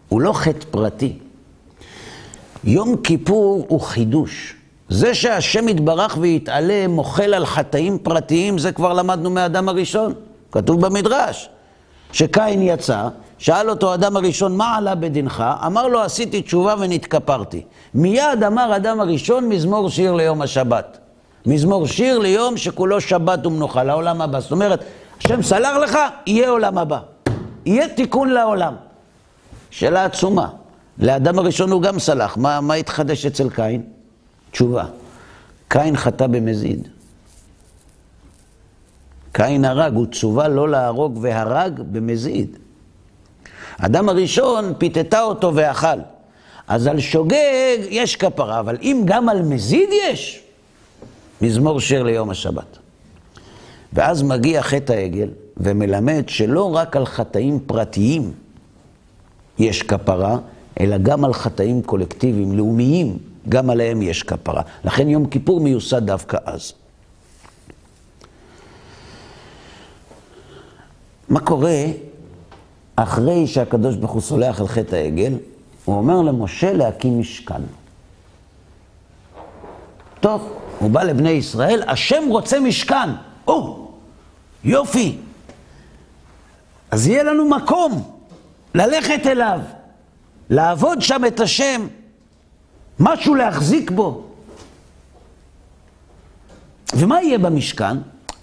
הוא 0.09 0.21
לא 0.21 0.34
חטא 0.34 0.65
פרטי. 0.71 1.13
יום 2.63 2.97
כיפור 3.03 3.65
הוא 3.69 3.82
חידוש. 3.82 4.56
זה 4.89 5.13
שהשם 5.13 5.67
יתברך 5.67 6.17
ויתעלה 6.21 6.88
מוחל 6.88 7.33
על 7.33 7.45
חטאים 7.45 7.97
פרטיים, 7.97 8.57
זה 8.57 8.71
כבר 8.71 8.93
למדנו 8.93 9.29
מהאדם 9.29 9.69
הראשון. 9.69 10.13
כתוב 10.51 10.85
במדרש, 10.85 11.49
שקין 12.11 12.61
יצא, 12.61 13.07
שאל 13.38 13.69
אותו 13.69 13.91
האדם 13.91 14.17
הראשון, 14.17 14.57
מה 14.57 14.75
עלה 14.75 14.95
בדינך? 14.95 15.43
אמר 15.65 15.88
לו, 15.88 16.01
עשיתי 16.01 16.41
תשובה 16.41 16.75
ונתכפרתי. 16.79 17.63
מיד 17.93 18.43
אמר 18.47 18.73
האדם 18.73 18.99
הראשון, 18.99 19.49
מזמור 19.49 19.89
שיר 19.89 20.13
ליום 20.13 20.41
השבת. 20.41 20.97
מזמור 21.45 21.88
שיר 21.88 22.19
ליום 22.19 22.57
שכולו 22.57 23.01
שבת 23.01 23.45
ומנוחה, 23.45 23.83
לעולם 23.83 24.21
הבא. 24.21 24.39
זאת 24.39 24.51
אומרת, 24.51 24.83
השם 25.19 25.43
סלח 25.43 25.77
לך, 25.77 25.97
יהיה 26.27 26.49
עולם 26.49 26.77
הבא. 26.77 26.99
יהיה 27.65 27.88
תיקון 27.88 28.29
לעולם. 28.29 28.73
שאלה 29.69 30.05
עצומה. 30.05 30.47
לאדם 30.99 31.39
הראשון 31.39 31.71
הוא 31.71 31.81
גם 31.81 31.99
סלח. 31.99 32.38
מה, 32.38 32.61
מה 32.61 32.73
התחדש 32.73 33.25
אצל 33.25 33.49
קין? 33.49 33.96
תשובה. 34.57 34.85
קין 35.67 35.97
חטא 35.97 36.27
במזיד. 36.27 36.87
קין 39.31 39.65
הרג, 39.65 39.93
הוא 39.95 40.05
צווה 40.11 40.47
לא 40.47 40.69
להרוג 40.69 41.17
והרג 41.21 41.81
במזיד. 41.91 42.57
האדם 43.77 44.09
הראשון 44.09 44.73
פיתתה 44.77 45.21
אותו 45.21 45.51
ואכל. 45.55 45.99
אז 46.67 46.87
על 46.87 46.99
שוגג 46.99 47.77
יש 47.89 48.15
כפרה, 48.15 48.59
אבל 48.59 48.77
אם 48.81 49.01
גם 49.05 49.29
על 49.29 49.41
מזיד 49.41 49.89
יש, 50.09 50.43
מזמור 51.41 51.79
שיר 51.79 52.03
ליום 52.03 52.29
השבת. 52.29 52.77
ואז 53.93 54.23
מגיע 54.23 54.61
חטא 54.61 54.93
העגל 54.93 55.29
ומלמד 55.57 56.23
שלא 56.27 56.75
רק 56.75 56.95
על 56.95 57.05
חטאים 57.05 57.59
פרטיים 57.59 58.31
יש 59.59 59.83
כפרה, 59.83 60.37
אלא 60.79 60.97
גם 60.97 61.25
על 61.25 61.33
חטאים 61.33 61.81
קולקטיביים, 61.81 62.57
לאומיים, 62.57 63.17
גם 63.49 63.69
עליהם 63.69 64.01
יש 64.01 64.23
כפרה. 64.23 64.61
לכן 64.85 65.09
יום 65.09 65.27
כיפור 65.27 65.59
מיוסד 65.59 66.05
דווקא 66.05 66.37
אז. 66.45 66.73
מה 71.29 71.39
קורה 71.39 71.83
אחרי 72.95 73.47
שהקדוש 73.47 73.95
ברוך 73.95 74.11
הוא 74.11 74.21
סולח 74.21 74.61
על 74.61 74.67
חטא 74.67 74.95
העגל? 74.95 75.33
הוא 75.85 75.97
אומר 75.97 76.21
למשה 76.21 76.73
להקים 76.73 77.19
משכן. 77.19 77.61
טוב, 80.19 80.53
הוא 80.79 80.89
בא 80.91 81.03
לבני 81.03 81.29
ישראל, 81.29 81.83
השם 81.87 82.23
רוצה 82.29 82.59
משכן. 82.59 83.09
או, 83.47 83.87
יופי. 84.63 85.17
אז 86.91 87.07
יהיה 87.07 87.23
לנו 87.23 87.49
מקום 87.49 88.11
ללכת 88.75 89.27
אליו, 89.27 89.59
לעבוד 90.49 91.01
שם 91.01 91.21
את 91.27 91.39
השם, 91.39 91.87
משהו 92.99 93.35
להחזיק 93.35 93.91
בו. 93.91 94.23
ומה 96.93 97.21
יהיה 97.21 97.37
במשכן? 97.37 97.97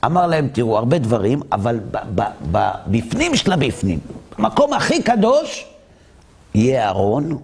אמר 0.04 0.26
להם, 0.26 0.48
תראו, 0.48 0.78
הרבה 0.78 0.98
דברים, 0.98 1.40
אבל 1.52 1.80
בפנים 2.90 3.36
של 3.36 3.52
הבפנים, 3.52 3.98
במקום 4.38 4.72
הכי 4.72 5.02
קדוש, 5.02 5.66
יהיה 6.54 6.88
ארון 6.88 7.38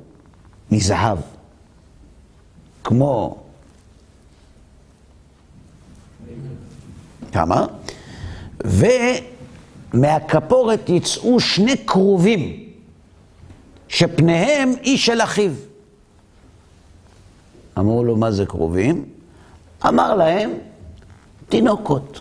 מזהב, 0.70 1.18
כמו... 2.84 3.36
כמה? 7.32 7.66
ומהכפורת 9.94 10.88
יצאו 10.88 11.40
שני 11.40 11.86
כרובים, 11.86 12.64
שפניהם 13.88 14.72
איש 14.82 15.06
של 15.06 15.22
אחיו. 15.22 15.52
אמרו 17.78 18.04
לו, 18.04 18.16
מה 18.16 18.30
זה 18.30 18.46
כרובים? 18.46 19.04
אמר 19.88 20.14
להם, 20.14 20.50
תינוקות, 21.48 22.20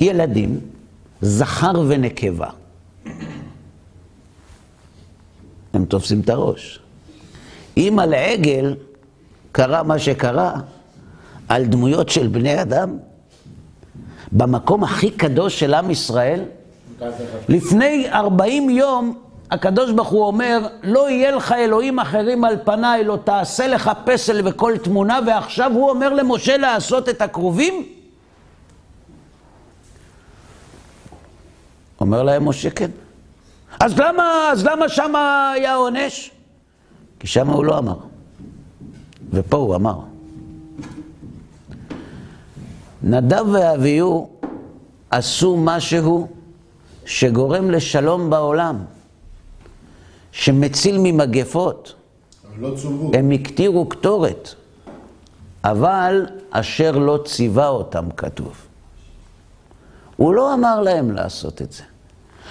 ילדים, 0.00 0.60
זכר 1.20 1.72
ונקבה. 1.88 2.48
הם 5.72 5.84
תופסים 5.84 6.20
את 6.20 6.28
הראש. 6.28 6.80
אם 7.76 7.98
על 7.98 8.14
עגל 8.14 8.76
קרה 9.52 9.82
מה 9.82 9.98
שקרה, 9.98 10.54
על 11.48 11.64
דמויות 11.64 12.08
של 12.08 12.26
בני 12.28 12.62
אדם, 12.62 12.96
במקום 14.32 14.84
הכי 14.84 15.10
קדוש 15.10 15.60
של 15.60 15.74
עם 15.74 15.90
ישראל, 15.90 16.44
לפני 17.48 18.06
40 18.12 18.70
יום 18.70 19.18
הקדוש 19.50 19.90
ברוך 19.90 20.08
הוא 20.08 20.24
אומר, 20.24 20.66
לא 20.82 21.10
יהיה 21.10 21.30
לך 21.30 21.52
אלוהים 21.52 21.98
אחרים 21.98 22.44
על 22.44 22.56
פניי, 22.64 23.04
לא 23.04 23.18
תעשה 23.24 23.66
לך 23.66 23.90
פסל 24.04 24.48
וכל 24.48 24.74
תמונה, 24.82 25.18
ועכשיו 25.26 25.72
הוא 25.74 25.90
אומר 25.90 26.12
למשה 26.12 26.56
לעשות 26.56 27.08
את 27.08 27.22
הכרובים? 27.22 27.88
אומר 32.00 32.22
להם 32.22 32.48
משה, 32.48 32.70
כן. 32.70 32.90
אז 33.80 33.98
למה, 33.98 34.50
אז 34.52 34.64
למה 34.64 34.88
שם 34.88 35.14
היה 35.54 35.74
עונש? 35.74 36.30
כי 37.20 37.26
שם 37.26 37.48
הוא 37.48 37.64
לא 37.64 37.78
אמר. 37.78 37.96
ופה 39.30 39.56
הוא 39.56 39.74
אמר. 39.74 40.00
נדב 43.02 43.48
ואביהו 43.52 44.30
עשו 45.10 45.56
משהו 45.56 46.28
שגורם 47.06 47.70
לשלום 47.70 48.30
בעולם, 48.30 48.76
שמציל 50.32 50.98
ממגפות. 50.98 51.94
לא 52.58 52.76
צוו. 52.76 53.10
הם 53.14 53.30
הקטירו 53.30 53.88
קטורת, 53.88 54.54
אבל 55.64 56.26
אשר 56.50 56.98
לא 56.98 57.18
ציווה 57.24 57.68
אותם 57.68 58.10
כתוב. 58.16 58.52
הוא 60.16 60.34
לא 60.34 60.54
אמר 60.54 60.80
להם 60.80 61.10
לעשות 61.10 61.62
את 61.62 61.72
זה. 61.72 61.82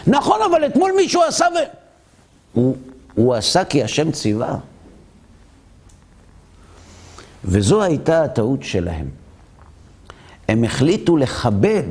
נכון, 0.08 0.40
אבל 0.50 0.66
אתמול 0.66 0.92
מישהו 0.96 1.24
עשה 1.24 1.46
ו... 1.46 1.58
הוא, 2.54 2.76
הוא 3.16 3.36
עשה 3.36 3.66
כי 3.66 3.84
השם 3.84 4.12
ציווה. 4.12 4.58
וזו 7.46 7.82
הייתה 7.82 8.24
הטעות 8.24 8.64
שלהם. 8.64 9.10
הם 10.48 10.64
החליטו 10.64 11.18
לכבד 11.18 11.84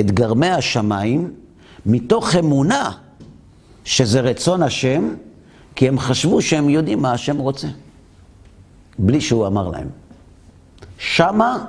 את 0.00 0.10
גרמי 0.10 0.50
השמיים 0.50 1.34
מתוך 1.86 2.36
אמונה 2.36 2.92
שזה 3.90 4.20
רצון 4.20 4.62
השם, 4.62 5.14
כי 5.74 5.88
הם 5.88 5.98
חשבו 5.98 6.42
שהם 6.42 6.70
יודעים 6.70 7.02
מה 7.02 7.12
השם 7.12 7.38
רוצה, 7.38 7.66
בלי 8.98 9.20
שהוא 9.20 9.46
אמר 9.46 9.68
להם. 9.68 9.88
שמה 10.98 11.64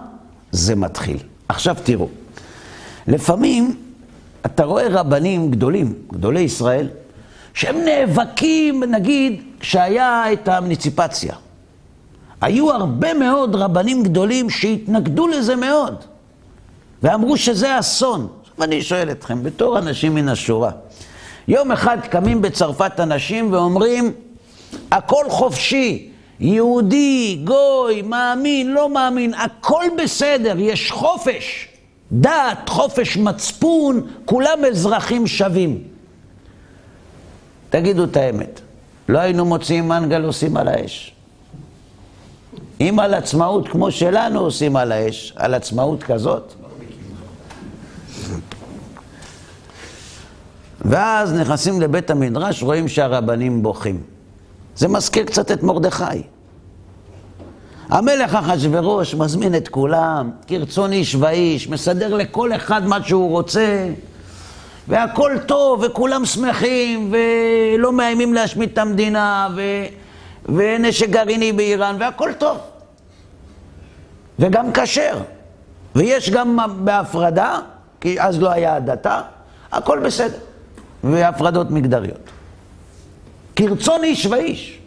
זה 0.51 0.75
מתחיל. 0.75 1.17
עכשיו 1.49 1.75
תראו, 1.83 2.09
לפעמים 3.07 3.77
אתה 4.45 4.63
רואה 4.63 4.87
רבנים 4.89 5.51
גדולים, 5.51 5.93
גדולי 6.13 6.39
ישראל, 6.39 6.87
שהם 7.53 7.77
נאבקים, 7.85 8.83
נגיד, 8.83 9.43
כשהיה 9.59 10.33
את 10.33 10.47
המוניציפציה. 10.47 11.35
היו 12.41 12.71
הרבה 12.71 13.13
מאוד 13.13 13.55
רבנים 13.55 14.03
גדולים 14.03 14.49
שהתנגדו 14.49 15.27
לזה 15.27 15.55
מאוד, 15.55 15.95
ואמרו 17.03 17.37
שזה 17.37 17.79
אסון. 17.79 18.27
ואני 18.57 18.81
שואל 18.81 19.11
אתכם, 19.11 19.43
בתור 19.43 19.79
אנשים 19.79 20.15
מן 20.15 20.29
השורה, 20.29 20.71
יום 21.47 21.71
אחד 21.71 21.97
קמים 22.09 22.41
בצרפת 22.41 22.99
אנשים 22.99 23.53
ואומרים, 23.53 24.11
הכל 24.91 25.25
חופשי, 25.29 26.09
יהודי, 26.39 27.41
גוי, 27.43 28.01
מאמין, 28.01 28.71
לא 28.73 28.89
מאמין, 28.89 29.33
הכל 29.33 29.83
בסדר, 30.03 30.55
יש 30.59 30.91
חופש. 30.91 31.67
דת, 32.11 32.69
חופש 32.69 33.17
מצפון, 33.17 34.07
כולם 34.25 34.65
אזרחים 34.71 35.27
שווים. 35.27 35.83
תגידו 37.69 38.03
את 38.03 38.17
האמת, 38.17 38.61
לא 39.09 39.19
היינו 39.19 39.45
מוציאים 39.45 39.87
מנגל 39.87 40.23
עושים 40.23 40.57
על 40.57 40.67
האש. 40.67 41.13
אם 42.81 42.99
על 42.99 43.13
עצמאות 43.13 43.67
כמו 43.67 43.91
שלנו 43.91 44.39
עושים 44.39 44.75
על 44.75 44.91
האש, 44.91 45.33
על 45.35 45.53
עצמאות 45.53 46.03
כזאת. 46.03 46.53
ואז 50.85 51.33
נכנסים 51.33 51.81
לבית 51.81 52.09
המדרש, 52.09 52.63
רואים 52.63 52.87
שהרבנים 52.87 53.63
בוכים. 53.63 54.03
זה 54.75 54.87
מזכיר 54.87 55.25
קצת 55.25 55.51
את 55.51 55.63
מרדכי. 55.63 56.03
המלך 57.89 58.35
אחשורוש 58.35 59.15
מזמין 59.15 59.55
את 59.55 59.67
כולם, 59.67 60.31
כרצון 60.47 60.91
איש 60.91 61.15
ואיש, 61.15 61.69
מסדר 61.69 62.15
לכל 62.15 62.55
אחד 62.55 62.85
מה 62.85 63.03
שהוא 63.03 63.29
רוצה, 63.29 63.89
והכל 64.87 65.37
טוב, 65.45 65.83
וכולם 65.83 66.25
שמחים, 66.25 67.13
ולא 67.13 67.91
מאיימים 67.93 68.33
להשמיד 68.33 68.69
את 68.73 68.77
המדינה, 68.77 69.47
ו... 69.55 69.61
ונשק 70.45 71.09
גרעיני 71.09 71.51
באיראן, 71.51 71.95
והכל 71.99 72.31
טוב. 72.37 72.57
וגם 74.39 74.73
כשר. 74.73 75.17
ויש 75.95 76.29
גם 76.29 76.57
בהפרדה, 76.77 77.59
כי 78.01 78.21
אז 78.21 78.41
לא 78.41 78.51
היה 78.51 78.75
הדתה, 78.75 79.21
הכל 79.71 79.99
בסדר. 79.99 80.37
והפרדות 81.03 81.71
מגדריות. 81.71 82.29
כרצון 83.55 84.03
איש 84.03 84.25
ואיש. 84.25 84.79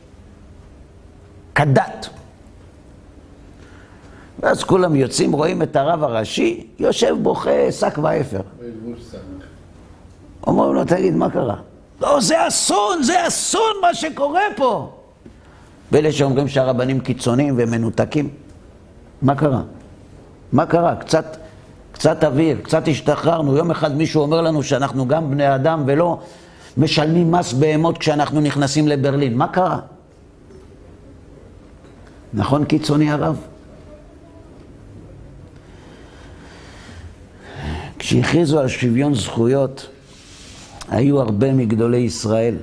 כדת. 1.55 2.09
ואז 4.41 4.65
כולם 4.65 4.97
יוצאים, 4.97 5.33
רואים 5.33 5.63
את 5.63 5.77
הרב 5.77 6.03
הראשי, 6.03 6.67
יושב 6.79 7.17
בוכה 7.23 7.73
שק 7.73 7.99
ואפר. 8.03 8.41
אומרים 10.47 10.75
לו, 10.75 10.85
תגיד, 10.85 11.15
מה 11.15 11.31
קרה? 11.31 11.57
לא, 12.01 12.21
זה 12.21 12.49
אסון, 12.49 13.03
זה 13.03 13.27
אסון 13.27 13.73
מה 13.83 13.95
שקורה 13.95 14.43
פה. 14.57 14.93
ואלה 15.93 16.13
שאומרים 16.13 16.49
שהרבנים 16.49 17.01
קיצוניים 17.01 17.55
ומנותקים, 17.59 18.29
מה 19.23 19.35
קרה? 19.35 19.63
מה 20.53 20.67
קרה? 20.67 20.97
קצת, 20.97 21.37
קצת 21.95 22.25
אוויר, 22.25 22.59
קצת 22.63 22.89
השתחררנו. 22.89 23.57
יום 23.57 23.71
אחד 23.71 23.97
מישהו 23.97 24.23
אומר 24.23 24.41
לנו 24.41 24.63
שאנחנו 24.63 25.09
גם 25.09 25.31
בני 25.31 25.55
אדם 25.55 25.83
ולא 25.87 26.21
משלמים 26.77 27.33
מס 27.33 27.53
בהמות 27.53 27.99
כשאנחנו 27.99 28.41
נכנסים 28.41 28.89
לברלין. 28.89 29.37
מה 29.37 29.49
קרה? 29.49 29.79
נכון 32.35 32.65
קיצוני 32.65 33.11
הרב? 33.11 33.37
כשהכריזו 37.99 38.61
על 38.61 38.69
שוויון 38.69 39.15
זכויות, 39.15 39.89
היו 40.89 41.21
הרבה 41.21 41.53
מגדולי 41.53 41.97
ישראל 41.97 42.57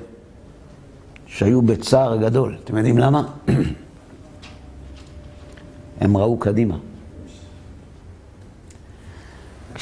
שהיו 1.26 1.62
בצער 1.62 2.16
גדול. 2.16 2.56
אתם 2.64 2.76
יודעים 2.76 2.98
למה? 2.98 3.22
הם 6.00 6.16
ראו 6.16 6.38
קדימה. 6.38 6.76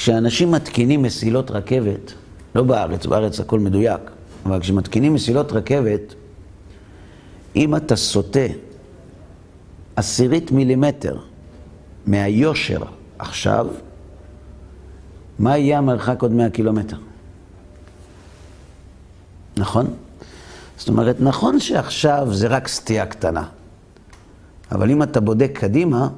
כשאנשים 0.00 0.50
מתקינים 0.50 1.02
מסילות 1.02 1.50
רכבת, 1.50 2.12
לא 2.54 2.62
בארץ, 2.62 3.06
בארץ 3.06 3.40
הכל 3.40 3.60
מדויק, 3.60 4.00
אבל 4.46 4.60
כשמתקינים 4.60 5.14
מסילות 5.14 5.52
רכבת, 5.52 6.14
אם 7.56 7.76
אתה 7.76 7.96
סוטה 7.96 8.46
עשירית 9.96 10.52
מילימטר 10.52 11.18
מהיושר 12.06 12.82
עכשיו, 13.18 13.66
מה 15.38 15.58
יהיה 15.58 15.78
המרחק 15.78 16.22
עוד 16.22 16.32
100 16.32 16.50
קילומטר? 16.50 16.96
נכון? 19.56 19.94
זאת 20.76 20.88
אומרת, 20.88 21.16
נכון 21.20 21.60
שעכשיו 21.60 22.28
זה 22.30 22.48
רק 22.48 22.68
סטייה 22.68 23.06
קטנה, 23.06 23.44
אבל 24.72 24.90
אם 24.90 25.02
אתה 25.02 25.20
בודק 25.20 25.50
קדימה, 25.54 26.08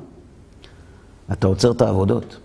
אתה 1.33 1.47
עוצר 1.47 1.71
את 1.71 1.83
העבודות. 1.83 2.37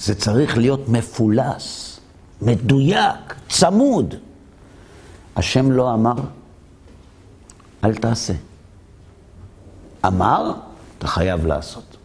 זה 0.00 0.14
צריך 0.14 0.58
להיות 0.58 0.88
מפולס, 0.88 2.00
מדויק, 2.42 3.34
צמוד. 3.48 4.14
השם 5.36 5.72
לא 5.72 5.94
אמר, 5.94 6.14
אל 7.84 7.94
תעשה. 7.94 8.32
אמר, 10.06 10.52
אתה 10.98 11.06
חייב 11.06 11.46
לעשות. 11.46 11.96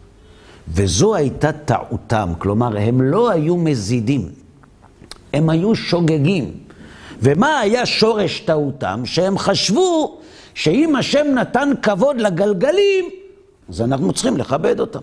וזו 0.67 1.15
הייתה 1.15 1.51
טעותם, 1.51 2.33
כלומר, 2.37 2.77
הם 2.77 3.01
לא 3.01 3.29
היו 3.29 3.57
מזידים, 3.57 4.31
הם 5.33 5.49
היו 5.49 5.75
שוגגים. 5.75 6.53
ומה 7.21 7.59
היה 7.59 7.85
שורש 7.85 8.39
טעותם? 8.39 9.01
שהם 9.05 9.37
חשבו 9.37 10.19
שאם 10.53 10.95
השם 10.95 11.25
נתן 11.35 11.69
כבוד 11.81 12.21
לגלגלים, 12.21 13.05
אז 13.69 13.81
אנחנו 13.81 14.13
צריכים 14.13 14.37
לכבד 14.37 14.79
אותם. 14.79 14.99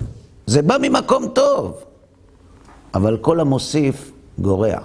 זה 0.46 0.62
בא 0.62 0.76
ממקום 0.80 1.28
טוב, 1.28 1.84
אבל 2.94 3.16
כל 3.20 3.40
המוסיף 3.40 4.12
גורע. 4.38 4.78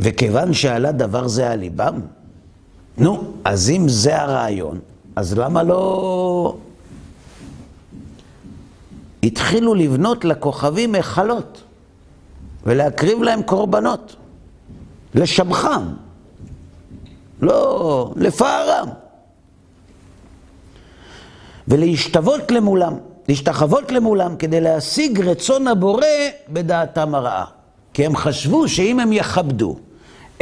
וכיוון 0.00 0.52
שעלה 0.52 0.92
דבר 0.92 1.28
זה 1.28 1.50
על 1.50 1.58
ליבם, 1.58 2.00
נו, 2.98 3.32
אז 3.44 3.70
אם 3.70 3.88
זה 3.88 4.22
הרעיון, 4.22 4.78
אז 5.16 5.38
למה 5.38 5.62
לא... 5.62 6.56
התחילו 9.22 9.74
לבנות 9.74 10.24
לכוכבים 10.24 10.94
היכלות 10.94 11.62
ולהקריב 12.64 13.22
להם 13.22 13.42
קורבנות, 13.42 14.16
לשבחם, 15.14 15.82
לא 17.40 18.12
לפארם, 18.16 18.88
ולהשתוות 21.68 22.50
למולם, 22.50 22.94
להשתחוות 23.30 23.92
למולם 23.92 24.36
כדי 24.36 24.60
להשיג 24.60 25.20
רצון 25.20 25.68
הבורא 25.68 26.06
בדעתם 26.48 27.14
הרעה. 27.14 27.44
כי 27.94 28.06
הם 28.06 28.16
חשבו 28.16 28.68
שאם 28.68 29.00
הם 29.00 29.12
יכבדו 29.12 29.76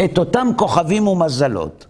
את 0.04 0.18
אותם 0.18 0.48
כוכבים 0.56 1.08
ומזלות, 1.08 1.86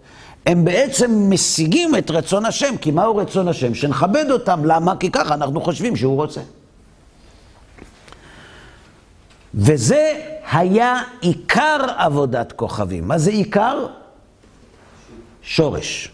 הם 0.46 0.64
בעצם 0.64 1.26
משיגים 1.30 1.96
את 1.96 2.10
רצון 2.10 2.44
השם, 2.44 2.76
כי 2.76 2.90
מהו 2.90 3.16
רצון 3.16 3.48
השם? 3.48 3.74
שנכבד 3.74 4.30
אותם. 4.30 4.64
למה? 4.64 4.96
כי 4.96 5.10
ככה 5.10 5.34
אנחנו 5.34 5.60
חושבים 5.60 5.96
שהוא 5.96 6.16
רוצה. 6.16 6.40
וזה 9.54 10.20
היה 10.52 11.02
עיקר 11.20 11.86
עבודת 11.96 12.52
כוכבים. 12.52 13.08
מה 13.08 13.18
זה 13.18 13.30
עיקר? 13.30 13.86
שורש. 15.42 16.10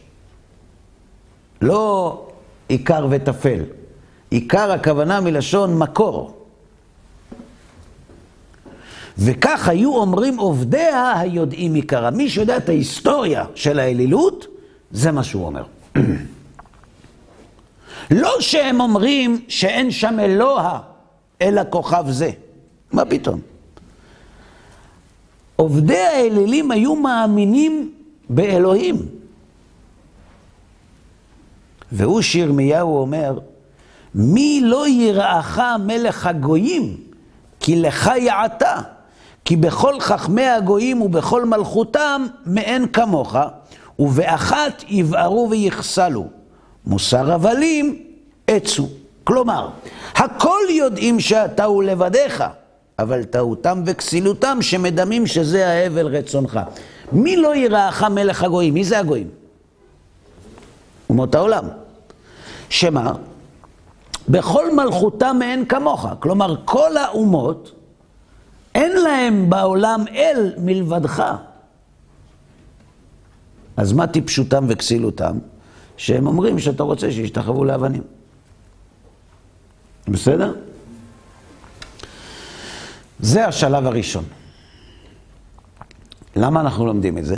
לא 1.60 2.20
עיקר 2.68 3.06
וטפל. 3.10 3.60
עיקר 4.30 4.72
הכוונה 4.72 5.20
מלשון 5.20 5.78
מקור. 5.78 6.44
וכך 9.18 9.68
היו 9.68 9.96
אומרים 9.96 10.38
עובדיה 10.38 11.18
היודעים 11.18 11.74
עיקרה. 11.74 12.10
מי 12.10 12.28
שיודע 12.28 12.56
את 12.56 12.68
ההיסטוריה 12.68 13.44
של 13.54 13.78
האלילות, 13.78 14.46
זה 14.90 15.12
מה 15.12 15.24
שהוא 15.24 15.46
אומר. 15.46 15.64
לא 18.10 18.40
שהם 18.40 18.80
אומרים 18.80 19.44
שאין 19.48 19.90
שם 19.90 20.18
אלוה, 20.20 20.80
אלא 21.42 21.62
כוכב 21.70 22.04
זה. 22.08 22.30
מה 22.92 23.04
פתאום? 23.04 23.40
עובדי 25.56 25.98
האלילים 25.98 26.70
היו 26.70 26.96
מאמינים 26.96 27.92
באלוהים. 28.28 28.96
והוא 31.92 32.22
שירמיהו 32.22 32.96
אומר, 32.96 33.38
מי 34.14 34.60
לא 34.64 34.88
יראך 34.88 35.60
מלך 35.86 36.26
הגויים, 36.26 36.96
כי 37.60 37.76
לך 37.76 38.10
יעתה. 38.16 38.80
כי 39.44 39.56
בכל 39.56 40.00
חכמי 40.00 40.46
הגויים 40.46 41.02
ובכל 41.02 41.44
מלכותם 41.44 42.26
מאין 42.46 42.86
כמוך, 42.86 43.36
ובאחת 43.98 44.84
יבערו 44.88 45.48
ויחסלו. 45.50 46.26
מוסר 46.86 47.32
הבלים 47.32 48.02
עצו. 48.46 48.88
כלומר, 49.24 49.68
הכל 50.14 50.60
יודעים 50.70 51.20
שאתה 51.20 51.64
הוא 51.64 51.82
לבדיך, 51.82 52.44
אבל 52.98 53.24
טעותם 53.24 53.82
וכסילותם 53.86 54.58
שמדמים 54.60 55.26
שזה 55.26 55.68
ההבל 55.68 56.06
רצונך. 56.06 56.60
מי 57.12 57.36
לא 57.36 57.56
יראך 57.56 58.02
מלך 58.02 58.42
הגויים? 58.42 58.74
מי 58.74 58.84
זה 58.84 58.98
הגויים? 58.98 59.28
אומות 61.10 61.34
העולם. 61.34 61.64
שמה? 62.68 63.12
בכל 64.28 64.74
מלכותם 64.74 65.36
מאין 65.38 65.64
כמוך. 65.64 66.06
כלומר, 66.20 66.56
כל 66.64 66.96
האומות 66.96 67.72
אין 68.74 68.92
להם 68.96 69.50
בעולם 69.50 70.04
אל 70.14 70.52
מלבדך. 70.58 71.36
אז 73.76 73.92
מה 73.92 74.06
טיפשותם 74.06 74.64
וכסילותם? 74.68 75.38
שהם 75.96 76.26
אומרים 76.26 76.58
שאתה 76.58 76.82
רוצה 76.82 77.12
שישתחוו 77.12 77.64
לאבנים. 77.64 78.02
בסדר? 80.08 80.54
זה 83.20 83.46
השלב 83.46 83.86
הראשון. 83.86 84.24
למה 86.36 86.60
אנחנו 86.60 86.86
לומדים 86.86 87.18
את 87.18 87.24
זה? 87.24 87.36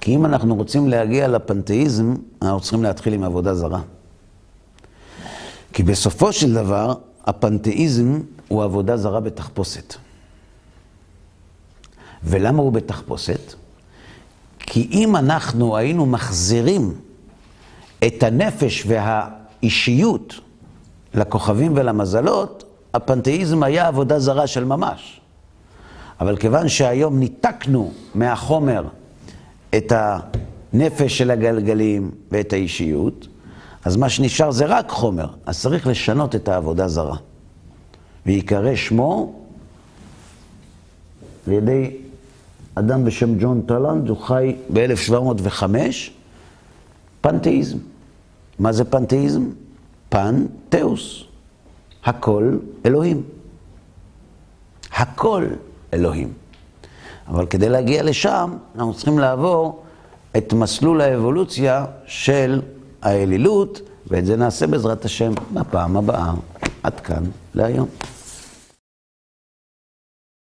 כי 0.00 0.14
אם 0.14 0.26
אנחנו 0.26 0.54
רוצים 0.54 0.88
להגיע 0.88 1.28
לפנתאיזם, 1.28 2.14
אנחנו 2.42 2.60
צריכים 2.60 2.82
להתחיל 2.82 3.12
עם 3.12 3.22
עבודה 3.24 3.54
זרה. 3.54 3.80
כי 5.78 5.82
בסופו 5.82 6.32
של 6.32 6.54
דבר, 6.54 6.94
הפנתאיזם 7.24 8.20
הוא 8.48 8.64
עבודה 8.64 8.96
זרה 8.96 9.20
בתחפושת. 9.20 9.94
ולמה 12.24 12.62
הוא 12.62 12.72
בתחפושת? 12.72 13.54
כי 14.58 14.88
אם 14.92 15.16
אנחנו 15.16 15.76
היינו 15.76 16.06
מחזירים 16.06 16.94
את 18.06 18.22
הנפש 18.22 18.86
והאישיות 18.86 20.40
לכוכבים 21.14 21.72
ולמזלות, 21.76 22.64
הפנתאיזם 22.94 23.62
היה 23.62 23.86
עבודה 23.86 24.18
זרה 24.18 24.46
של 24.46 24.64
ממש. 24.64 25.20
אבל 26.20 26.36
כיוון 26.36 26.68
שהיום 26.68 27.18
ניתקנו 27.18 27.92
מהחומר 28.14 28.84
את 29.76 29.92
הנפש 29.96 31.18
של 31.18 31.30
הגלגלים 31.30 32.10
ואת 32.30 32.52
האישיות, 32.52 33.26
אז 33.88 33.96
מה 33.96 34.08
שנשאר 34.08 34.50
זה 34.50 34.66
רק 34.66 34.90
חומר, 34.90 35.26
אז 35.46 35.60
צריך 35.60 35.86
לשנות 35.86 36.34
את 36.34 36.48
העבודה 36.48 36.88
זרה. 36.88 37.16
ויקרא 38.26 38.76
שמו 38.76 39.32
על 41.46 41.52
ידי 41.52 41.96
אדם 42.74 43.04
בשם 43.04 43.38
ג'ון 43.38 43.62
טלנד, 43.66 44.08
הוא 44.08 44.18
חי 44.18 44.56
ב-1705, 44.72 45.62
פנתאיזם. 47.20 47.78
מה 48.58 48.72
זה 48.72 48.84
פנתאיזם? 48.84 49.42
פן 50.08 50.46
תאוס. 50.68 51.24
הכל 52.04 52.58
אלוהים. 52.86 53.22
הכל 54.92 55.46
אלוהים. 55.92 56.32
אבל 57.28 57.46
כדי 57.46 57.68
להגיע 57.68 58.02
לשם, 58.02 58.56
אנחנו 58.74 58.94
צריכים 58.94 59.18
לעבור 59.18 59.82
את 60.36 60.52
מסלול 60.52 61.00
האבולוציה 61.00 61.84
של 62.06 62.60
האלילות, 63.02 63.80
ואת 64.06 64.26
זה 64.26 64.36
נעשה 64.36 64.66
בעזרת 64.66 65.04
השם 65.04 65.32
בפעם 65.54 65.96
הבאה. 65.96 66.32
עד 66.82 67.00
כאן 67.00 67.24
להיום. 67.54 67.88